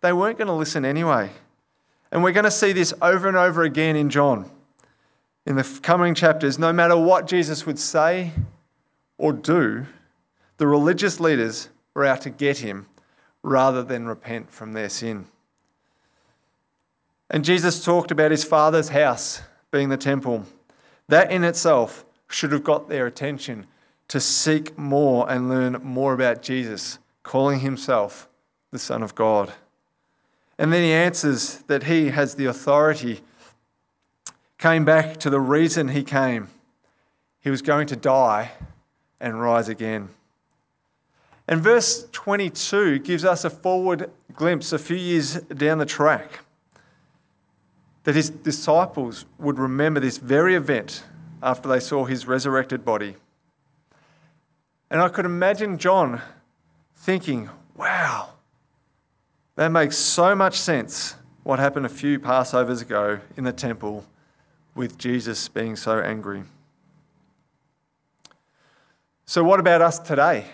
they 0.00 0.12
weren't 0.12 0.36
going 0.36 0.48
to 0.48 0.54
listen 0.54 0.84
anyway. 0.84 1.30
And 2.10 2.24
we're 2.24 2.32
going 2.32 2.44
to 2.44 2.50
see 2.50 2.72
this 2.72 2.92
over 3.00 3.28
and 3.28 3.36
over 3.36 3.62
again 3.62 3.94
in 3.94 4.10
John. 4.10 4.50
In 5.46 5.56
the 5.56 5.80
coming 5.82 6.14
chapters, 6.14 6.58
no 6.58 6.72
matter 6.72 6.96
what 6.96 7.26
Jesus 7.26 7.66
would 7.66 7.78
say 7.78 8.32
or 9.18 9.32
do, 9.32 9.86
the 10.58 10.66
religious 10.66 11.18
leaders 11.18 11.70
were 11.94 12.04
out 12.04 12.20
to 12.22 12.30
get 12.30 12.58
him 12.58 12.86
rather 13.42 13.82
than 13.82 14.06
repent 14.06 14.50
from 14.50 14.72
their 14.72 14.88
sin. 14.88 15.26
And 17.30 17.44
Jesus 17.44 17.84
talked 17.84 18.10
about 18.10 18.32
his 18.32 18.44
Father's 18.44 18.90
house 18.90 19.42
being 19.70 19.88
the 19.88 19.96
temple. 19.96 20.44
That 21.08 21.30
in 21.30 21.44
itself 21.44 22.04
should 22.28 22.52
have 22.52 22.64
got 22.64 22.88
their 22.88 23.06
attention 23.06 23.66
to 24.08 24.20
seek 24.20 24.76
more 24.76 25.30
and 25.30 25.48
learn 25.48 25.80
more 25.82 26.12
about 26.12 26.42
Jesus, 26.42 26.98
calling 27.22 27.60
himself 27.60 28.28
the 28.72 28.78
Son 28.78 29.02
of 29.02 29.14
God. 29.14 29.52
And 30.58 30.72
then 30.72 30.82
he 30.82 30.92
answers 30.92 31.58
that 31.68 31.84
he 31.84 32.08
has 32.08 32.34
the 32.34 32.46
authority, 32.46 33.22
came 34.60 34.84
back 34.84 35.16
to 35.16 35.30
the 35.30 35.40
reason 35.40 35.88
he 35.88 36.04
came. 36.04 36.48
He 37.40 37.48
was 37.48 37.62
going 37.62 37.86
to 37.86 37.96
die 37.96 38.52
and 39.18 39.40
rise 39.40 39.70
again. 39.70 40.10
And 41.48 41.62
verse 41.62 42.06
22 42.12 42.98
gives 42.98 43.24
us 43.24 43.42
a 43.42 43.48
forward 43.48 44.10
glimpse 44.34 44.74
a 44.74 44.78
few 44.78 44.98
years 44.98 45.36
down 45.40 45.78
the 45.78 45.86
track 45.86 46.40
that 48.04 48.14
his 48.14 48.28
disciples 48.28 49.24
would 49.38 49.58
remember 49.58 49.98
this 49.98 50.18
very 50.18 50.54
event 50.54 51.04
after 51.42 51.66
they 51.66 51.80
saw 51.80 52.04
his 52.04 52.26
resurrected 52.26 52.84
body. 52.84 53.16
And 54.90 55.00
I 55.00 55.08
could 55.08 55.24
imagine 55.24 55.78
John 55.78 56.20
thinking, 56.94 57.48
wow, 57.74 58.34
that 59.56 59.68
makes 59.68 59.96
so 59.96 60.34
much 60.34 60.58
sense 60.58 61.16
what 61.44 61.58
happened 61.58 61.86
a 61.86 61.90
few 61.90 62.20
Passovers 62.20 62.82
ago 62.82 63.20
in 63.38 63.44
the 63.44 63.52
temple 63.54 64.04
with 64.74 64.98
Jesus 64.98 65.48
being 65.48 65.76
so 65.76 66.00
angry. 66.00 66.44
So, 69.26 69.44
what 69.44 69.60
about 69.60 69.80
us 69.82 69.98
today? 69.98 70.46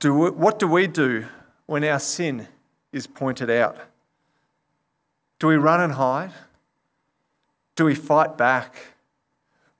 Do 0.00 0.14
we, 0.14 0.30
what 0.30 0.58
do 0.58 0.68
we 0.68 0.86
do 0.86 1.26
when 1.66 1.84
our 1.84 1.98
sin 1.98 2.48
is 2.92 3.06
pointed 3.06 3.50
out? 3.50 3.76
Do 5.38 5.48
we 5.48 5.56
run 5.56 5.80
and 5.80 5.94
hide? 5.94 6.32
Do 7.76 7.84
we 7.84 7.94
fight 7.94 8.38
back? 8.38 8.76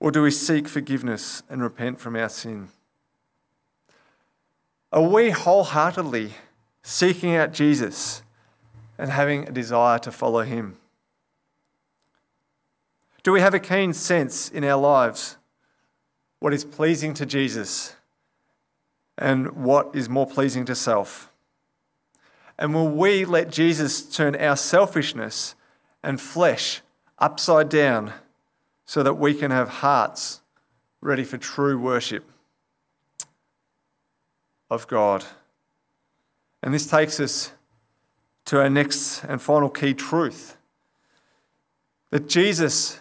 Or 0.01 0.11
do 0.11 0.23
we 0.23 0.31
seek 0.31 0.69
forgiveness 0.69 1.43
and 1.49 1.63
repent 1.63 2.01
from 2.01 2.17
our 2.17 2.29
sin? 2.29 2.69
Are 4.93 5.03
we 5.03 5.31
wholeheartedly 5.31 6.35
seeking 6.83 7.35
out 7.35 7.53
Jesus 7.53 8.23
and 8.99 9.11
having 9.11 9.49
a 9.49 9.53
desire 9.53 9.99
to 10.01 10.13
follow 10.13 10.43
him? 10.43 10.77
Do 13.25 13.33
we 13.33 13.41
have 13.41 13.55
a 13.55 13.59
keen 13.59 13.95
sense 13.95 14.51
in 14.51 14.65
our 14.65 14.79
lives 14.79 15.39
what 16.41 16.53
is 16.53 16.63
pleasing 16.63 17.15
to 17.15 17.25
Jesus 17.25 17.97
and 19.17 19.65
what 19.65 19.91
is 19.95 20.11
more 20.11 20.27
pleasing 20.27 20.67
to 20.67 20.75
self? 20.75 21.33
And 22.59 22.75
will 22.75 22.91
we 22.91 23.25
let 23.25 23.51
Jesus 23.51 24.03
turn 24.03 24.37
our 24.37 24.57
selfishness 24.57 25.55
and 26.03 26.21
flesh 26.21 26.83
upside 27.19 27.71
down 27.71 28.13
so 28.85 29.03
that 29.03 29.15
we 29.15 29.33
can 29.33 29.51
have 29.51 29.69
hearts 29.71 30.43
ready 31.01 31.25
for 31.25 31.39
true 31.39 31.79
worship 31.79 32.31
of 34.71 34.87
God? 34.87 35.25
And 36.63 36.75
this 36.75 36.87
takes 36.87 37.19
us 37.21 37.53
to 38.45 38.61
our 38.61 38.69
next 38.69 39.25
and 39.25 39.41
final 39.41 39.71
key 39.71 39.95
truth 39.95 40.59
that 42.11 42.29
Jesus 42.29 43.01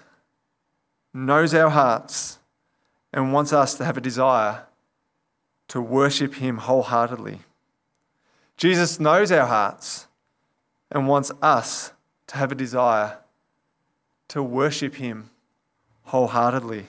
knows 1.13 1.53
our 1.53 1.69
hearts 1.69 2.39
and 3.13 3.31
wants 3.31 3.53
us 3.53 3.75
to 3.75 3.85
have 3.85 3.97
a 3.97 4.01
desire 4.01 4.63
to 5.67 5.81
worship 5.81 6.35
Him 6.35 6.57
wholeheartedly. 6.57 7.39
Jesus 8.57 8.99
knows 8.99 9.31
our 9.31 9.45
hearts 9.45 10.07
and 10.91 11.07
wants 11.07 11.31
us 11.41 11.91
to 12.27 12.37
have 12.37 12.51
a 12.51 12.55
desire 12.55 13.17
to 14.29 14.41
worship 14.41 14.95
Him 14.95 15.29
wholeheartedly. 16.05 16.87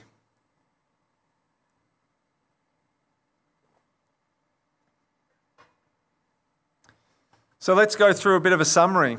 So 7.58 7.72
let's 7.72 7.96
go 7.96 8.12
through 8.12 8.36
a 8.36 8.40
bit 8.40 8.52
of 8.52 8.60
a 8.60 8.64
summary 8.64 9.16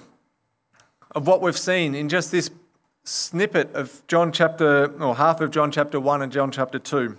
of 1.15 1.25
what 1.25 1.41
we've 1.41 1.57
seen 1.57 1.95
in 1.95 2.09
just 2.09 2.31
this 2.31 2.51
snippet 3.05 3.73
of 3.75 4.01
John 4.07 4.31
chapter, 4.31 4.87
or 5.01 5.15
half 5.15 5.39
of 5.39 5.51
John 5.51 5.71
chapter 5.71 5.99
1 5.99 6.23
and 6.23 6.31
John 6.31 6.51
chapter 6.51 6.79
2, 6.79 7.15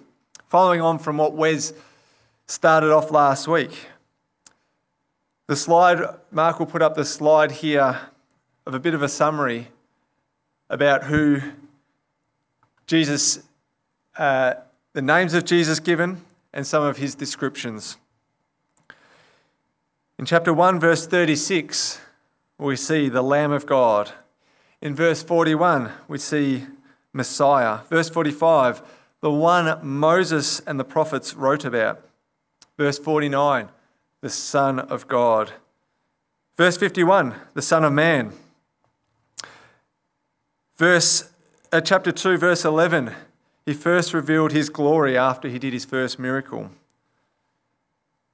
following 0.48 0.80
on 0.80 0.98
from 0.98 1.16
what 1.16 1.32
Wes 1.32 1.72
started 2.46 2.92
off 2.92 3.10
last 3.12 3.46
week. 3.46 3.86
The 5.46 5.54
slide, 5.54 6.00
Mark 6.32 6.58
will 6.58 6.66
put 6.66 6.82
up 6.82 6.96
the 6.96 7.04
slide 7.04 7.52
here 7.52 8.00
of 8.66 8.74
a 8.74 8.80
bit 8.80 8.94
of 8.94 9.02
a 9.02 9.08
summary 9.08 9.68
about 10.68 11.04
who 11.04 11.40
Jesus, 12.88 13.44
uh, 14.18 14.54
the 14.92 15.02
names 15.02 15.34
of 15.34 15.44
Jesus 15.44 15.78
given, 15.78 16.22
and 16.52 16.66
some 16.66 16.82
of 16.82 16.96
his 16.96 17.14
descriptions. 17.14 17.96
In 20.18 20.24
chapter 20.24 20.52
1, 20.52 20.80
verse 20.80 21.06
36, 21.06 22.00
we 22.58 22.74
see 22.74 23.08
the 23.08 23.22
Lamb 23.22 23.52
of 23.52 23.66
God. 23.66 24.12
In 24.82 24.94
verse 24.94 25.22
41, 25.22 25.90
we 26.08 26.18
see 26.18 26.64
Messiah. 27.12 27.80
Verse 27.88 28.10
45, 28.10 28.82
the 29.20 29.30
one 29.30 29.78
Moses 29.82 30.60
and 30.60 30.78
the 30.78 30.84
prophets 30.84 31.34
wrote 31.34 31.64
about. 31.64 32.02
Verse 32.76 32.98
49, 32.98 33.70
the 34.20 34.30
Son 34.30 34.78
of 34.78 35.08
God. 35.08 35.52
Verse 36.56 36.76
51, 36.76 37.34
the 37.54 37.62
Son 37.62 37.84
of 37.84 37.92
Man. 37.92 38.32
Verse, 40.76 41.30
uh, 41.72 41.80
chapter 41.80 42.12
2, 42.12 42.36
verse 42.36 42.64
11, 42.64 43.12
he 43.64 43.72
first 43.72 44.12
revealed 44.12 44.52
his 44.52 44.68
glory 44.68 45.16
after 45.16 45.48
he 45.48 45.58
did 45.58 45.72
his 45.72 45.86
first 45.86 46.18
miracle. 46.18 46.70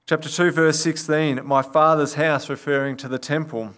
Chapter 0.07 0.29
2, 0.29 0.51
verse 0.51 0.81
16, 0.81 1.47
my 1.47 1.63
Father's 1.63 2.15
house, 2.15 2.49
referring 2.49 2.97
to 2.97 3.09
the 3.09 3.19
temple, 3.19 3.75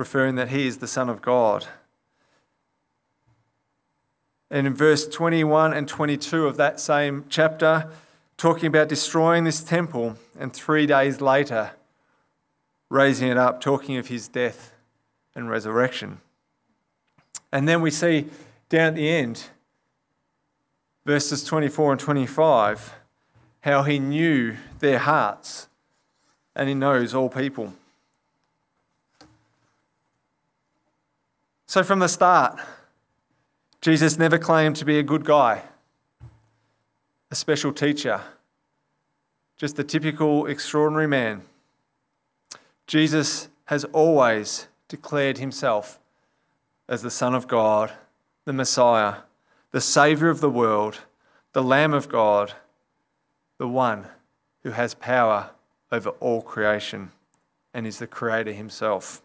referring 0.00 0.34
that 0.34 0.48
he 0.48 0.66
is 0.66 0.78
the 0.78 0.88
Son 0.88 1.10
of 1.10 1.20
God. 1.20 1.66
And 4.50 4.66
in 4.66 4.74
verse 4.74 5.06
21 5.06 5.74
and 5.74 5.86
22 5.86 6.46
of 6.46 6.56
that 6.56 6.80
same 6.80 7.26
chapter, 7.28 7.90
talking 8.38 8.66
about 8.66 8.88
destroying 8.88 9.44
this 9.44 9.62
temple 9.62 10.16
and 10.38 10.54
three 10.54 10.86
days 10.86 11.20
later 11.20 11.72
raising 12.88 13.28
it 13.28 13.36
up, 13.36 13.60
talking 13.60 13.98
of 13.98 14.08
his 14.08 14.26
death 14.26 14.72
and 15.34 15.50
resurrection. 15.50 16.22
And 17.52 17.68
then 17.68 17.82
we 17.82 17.90
see 17.90 18.24
down 18.70 18.88
at 18.88 18.94
the 18.94 19.08
end 19.08 19.44
verses 21.04 21.44
24 21.44 21.92
and 21.92 22.00
25, 22.00 22.94
how 23.60 23.82
he 23.82 23.98
knew 23.98 24.56
their 24.78 24.98
hearts 24.98 25.68
and 26.56 26.70
he 26.70 26.74
knows 26.74 27.14
all 27.14 27.28
people. 27.28 27.74
So, 31.70 31.84
from 31.84 32.00
the 32.00 32.08
start, 32.08 32.58
Jesus 33.80 34.18
never 34.18 34.38
claimed 34.38 34.74
to 34.74 34.84
be 34.84 34.98
a 34.98 35.04
good 35.04 35.24
guy, 35.24 35.62
a 37.30 37.36
special 37.36 37.72
teacher, 37.72 38.22
just 39.56 39.78
a 39.78 39.84
typical 39.84 40.46
extraordinary 40.46 41.06
man. 41.06 41.42
Jesus 42.88 43.50
has 43.66 43.84
always 43.84 44.66
declared 44.88 45.38
himself 45.38 46.00
as 46.88 47.02
the 47.02 47.08
Son 47.08 47.36
of 47.36 47.46
God, 47.46 47.92
the 48.46 48.52
Messiah, 48.52 49.18
the 49.70 49.80
Saviour 49.80 50.28
of 50.28 50.40
the 50.40 50.50
world, 50.50 51.02
the 51.52 51.62
Lamb 51.62 51.94
of 51.94 52.08
God, 52.08 52.52
the 53.58 53.68
one 53.68 54.08
who 54.64 54.72
has 54.72 54.94
power 54.94 55.50
over 55.92 56.10
all 56.18 56.42
creation 56.42 57.12
and 57.72 57.86
is 57.86 58.00
the 58.00 58.08
Creator 58.08 58.54
himself. 58.54 59.22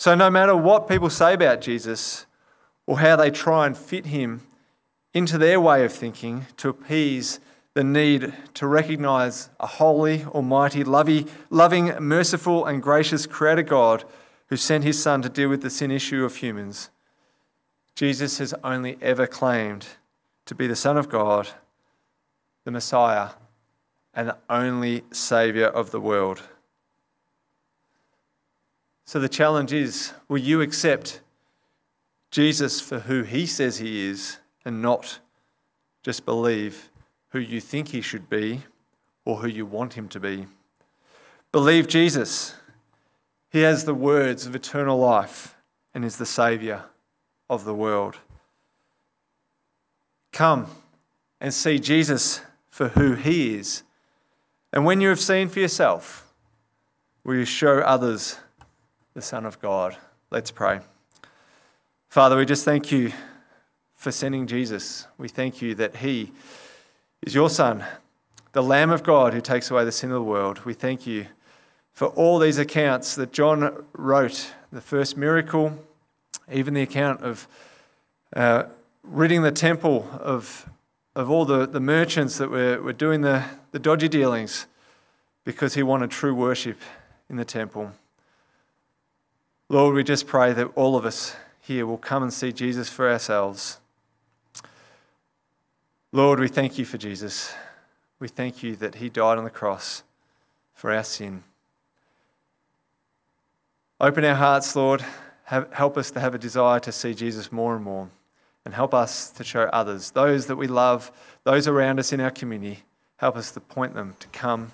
So, 0.00 0.14
no 0.14 0.30
matter 0.30 0.56
what 0.56 0.88
people 0.88 1.10
say 1.10 1.34
about 1.34 1.60
Jesus 1.60 2.24
or 2.86 3.00
how 3.00 3.16
they 3.16 3.30
try 3.30 3.66
and 3.66 3.76
fit 3.76 4.06
him 4.06 4.46
into 5.12 5.36
their 5.36 5.60
way 5.60 5.84
of 5.84 5.92
thinking 5.92 6.46
to 6.56 6.70
appease 6.70 7.38
the 7.74 7.84
need 7.84 8.32
to 8.54 8.66
recognize 8.66 9.50
a 9.60 9.66
holy, 9.66 10.24
almighty, 10.24 10.84
loving, 10.84 11.28
merciful, 12.00 12.64
and 12.64 12.82
gracious 12.82 13.26
Creator 13.26 13.64
God 13.64 14.04
who 14.46 14.56
sent 14.56 14.84
his 14.84 15.02
Son 15.02 15.20
to 15.20 15.28
deal 15.28 15.50
with 15.50 15.60
the 15.60 15.68
sin 15.68 15.90
issue 15.90 16.24
of 16.24 16.36
humans, 16.36 16.88
Jesus 17.94 18.38
has 18.38 18.54
only 18.64 18.96
ever 19.02 19.26
claimed 19.26 19.86
to 20.46 20.54
be 20.54 20.66
the 20.66 20.74
Son 20.74 20.96
of 20.96 21.10
God, 21.10 21.50
the 22.64 22.70
Messiah, 22.70 23.32
and 24.14 24.30
the 24.30 24.38
only 24.48 25.04
Saviour 25.12 25.68
of 25.68 25.90
the 25.90 26.00
world. 26.00 26.40
So 29.10 29.18
the 29.18 29.28
challenge 29.28 29.72
is 29.72 30.12
will 30.28 30.38
you 30.38 30.60
accept 30.60 31.20
Jesus 32.30 32.80
for 32.80 33.00
who 33.00 33.24
he 33.24 33.44
says 33.44 33.78
he 33.78 34.06
is 34.06 34.38
and 34.64 34.80
not 34.80 35.18
just 36.04 36.24
believe 36.24 36.90
who 37.30 37.40
you 37.40 37.60
think 37.60 37.88
he 37.88 38.02
should 38.02 38.30
be 38.30 38.60
or 39.24 39.38
who 39.38 39.48
you 39.48 39.66
want 39.66 39.94
him 39.94 40.06
to 40.10 40.20
be? 40.20 40.46
Believe 41.50 41.88
Jesus. 41.88 42.54
He 43.50 43.62
has 43.62 43.84
the 43.84 43.94
words 43.94 44.46
of 44.46 44.54
eternal 44.54 45.00
life 45.00 45.56
and 45.92 46.04
is 46.04 46.18
the 46.18 46.24
Saviour 46.24 46.84
of 47.48 47.64
the 47.64 47.74
world. 47.74 48.18
Come 50.30 50.68
and 51.40 51.52
see 51.52 51.80
Jesus 51.80 52.42
for 52.68 52.90
who 52.90 53.14
he 53.14 53.56
is. 53.56 53.82
And 54.72 54.84
when 54.84 55.00
you 55.00 55.08
have 55.08 55.18
seen 55.18 55.48
for 55.48 55.58
yourself, 55.58 56.32
will 57.24 57.34
you 57.34 57.44
show 57.44 57.80
others 57.80 58.38
the 59.14 59.22
Son 59.22 59.44
of 59.44 59.60
God. 59.60 59.96
Let's 60.30 60.50
pray. 60.50 60.80
Father, 62.08 62.36
we 62.36 62.44
just 62.44 62.64
thank 62.64 62.92
you 62.92 63.12
for 63.94 64.12
sending 64.12 64.46
Jesus. 64.46 65.06
We 65.18 65.28
thank 65.28 65.60
you 65.60 65.74
that 65.74 65.96
He 65.96 66.32
is 67.22 67.34
your 67.34 67.50
Son, 67.50 67.84
the 68.52 68.62
Lamb 68.62 68.90
of 68.90 69.02
God 69.02 69.34
who 69.34 69.40
takes 69.40 69.70
away 69.70 69.84
the 69.84 69.92
sin 69.92 70.10
of 70.10 70.14
the 70.14 70.22
world. 70.22 70.64
We 70.64 70.74
thank 70.74 71.06
you 71.06 71.26
for 71.92 72.06
all 72.08 72.38
these 72.38 72.58
accounts 72.58 73.16
that 73.16 73.32
John 73.32 73.84
wrote 73.92 74.52
the 74.72 74.80
first 74.80 75.16
miracle, 75.16 75.76
even 76.50 76.74
the 76.74 76.82
account 76.82 77.22
of 77.22 77.48
uh, 78.34 78.64
ridding 79.02 79.42
the 79.42 79.50
temple 79.50 80.08
of, 80.20 80.68
of 81.16 81.28
all 81.28 81.44
the, 81.44 81.66
the 81.66 81.80
merchants 81.80 82.38
that 82.38 82.48
were, 82.48 82.80
were 82.80 82.92
doing 82.92 83.22
the, 83.22 83.44
the 83.72 83.80
dodgy 83.80 84.08
dealings 84.08 84.66
because 85.44 85.74
he 85.74 85.82
wanted 85.82 86.10
true 86.10 86.34
worship 86.34 86.78
in 87.28 87.36
the 87.36 87.44
temple. 87.44 87.92
Lord, 89.72 89.94
we 89.94 90.02
just 90.02 90.26
pray 90.26 90.52
that 90.52 90.72
all 90.74 90.96
of 90.96 91.06
us 91.06 91.36
here 91.60 91.86
will 91.86 91.96
come 91.96 92.24
and 92.24 92.32
see 92.32 92.50
Jesus 92.50 92.88
for 92.88 93.08
ourselves. 93.08 93.78
Lord, 96.10 96.40
we 96.40 96.48
thank 96.48 96.76
you 96.76 96.84
for 96.84 96.98
Jesus. 96.98 97.54
We 98.18 98.26
thank 98.26 98.64
you 98.64 98.74
that 98.74 98.96
he 98.96 99.08
died 99.08 99.38
on 99.38 99.44
the 99.44 99.50
cross 99.50 100.02
for 100.74 100.92
our 100.92 101.04
sin. 101.04 101.44
Open 104.00 104.24
our 104.24 104.34
hearts, 104.34 104.74
Lord. 104.74 105.04
Have, 105.44 105.72
help 105.72 105.96
us 105.96 106.10
to 106.10 106.18
have 106.18 106.34
a 106.34 106.38
desire 106.38 106.80
to 106.80 106.90
see 106.90 107.14
Jesus 107.14 107.52
more 107.52 107.76
and 107.76 107.84
more. 107.84 108.08
And 108.64 108.74
help 108.74 108.92
us 108.92 109.30
to 109.30 109.44
show 109.44 109.66
others, 109.72 110.10
those 110.10 110.46
that 110.46 110.56
we 110.56 110.66
love, 110.66 111.12
those 111.44 111.68
around 111.68 112.00
us 112.00 112.12
in 112.12 112.20
our 112.20 112.32
community, 112.32 112.80
help 113.18 113.36
us 113.36 113.52
to 113.52 113.60
point 113.60 113.94
them 113.94 114.16
to 114.18 114.26
come 114.28 114.72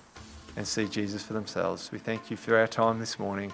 and 0.55 0.67
see 0.67 0.87
Jesus 0.87 1.21
for 1.21 1.33
themselves. 1.33 1.91
We 1.91 1.99
thank 1.99 2.31
you 2.31 2.35
for 2.35 2.57
our 2.57 2.67
time 2.67 2.99
this 2.99 3.19
morning. 3.19 3.53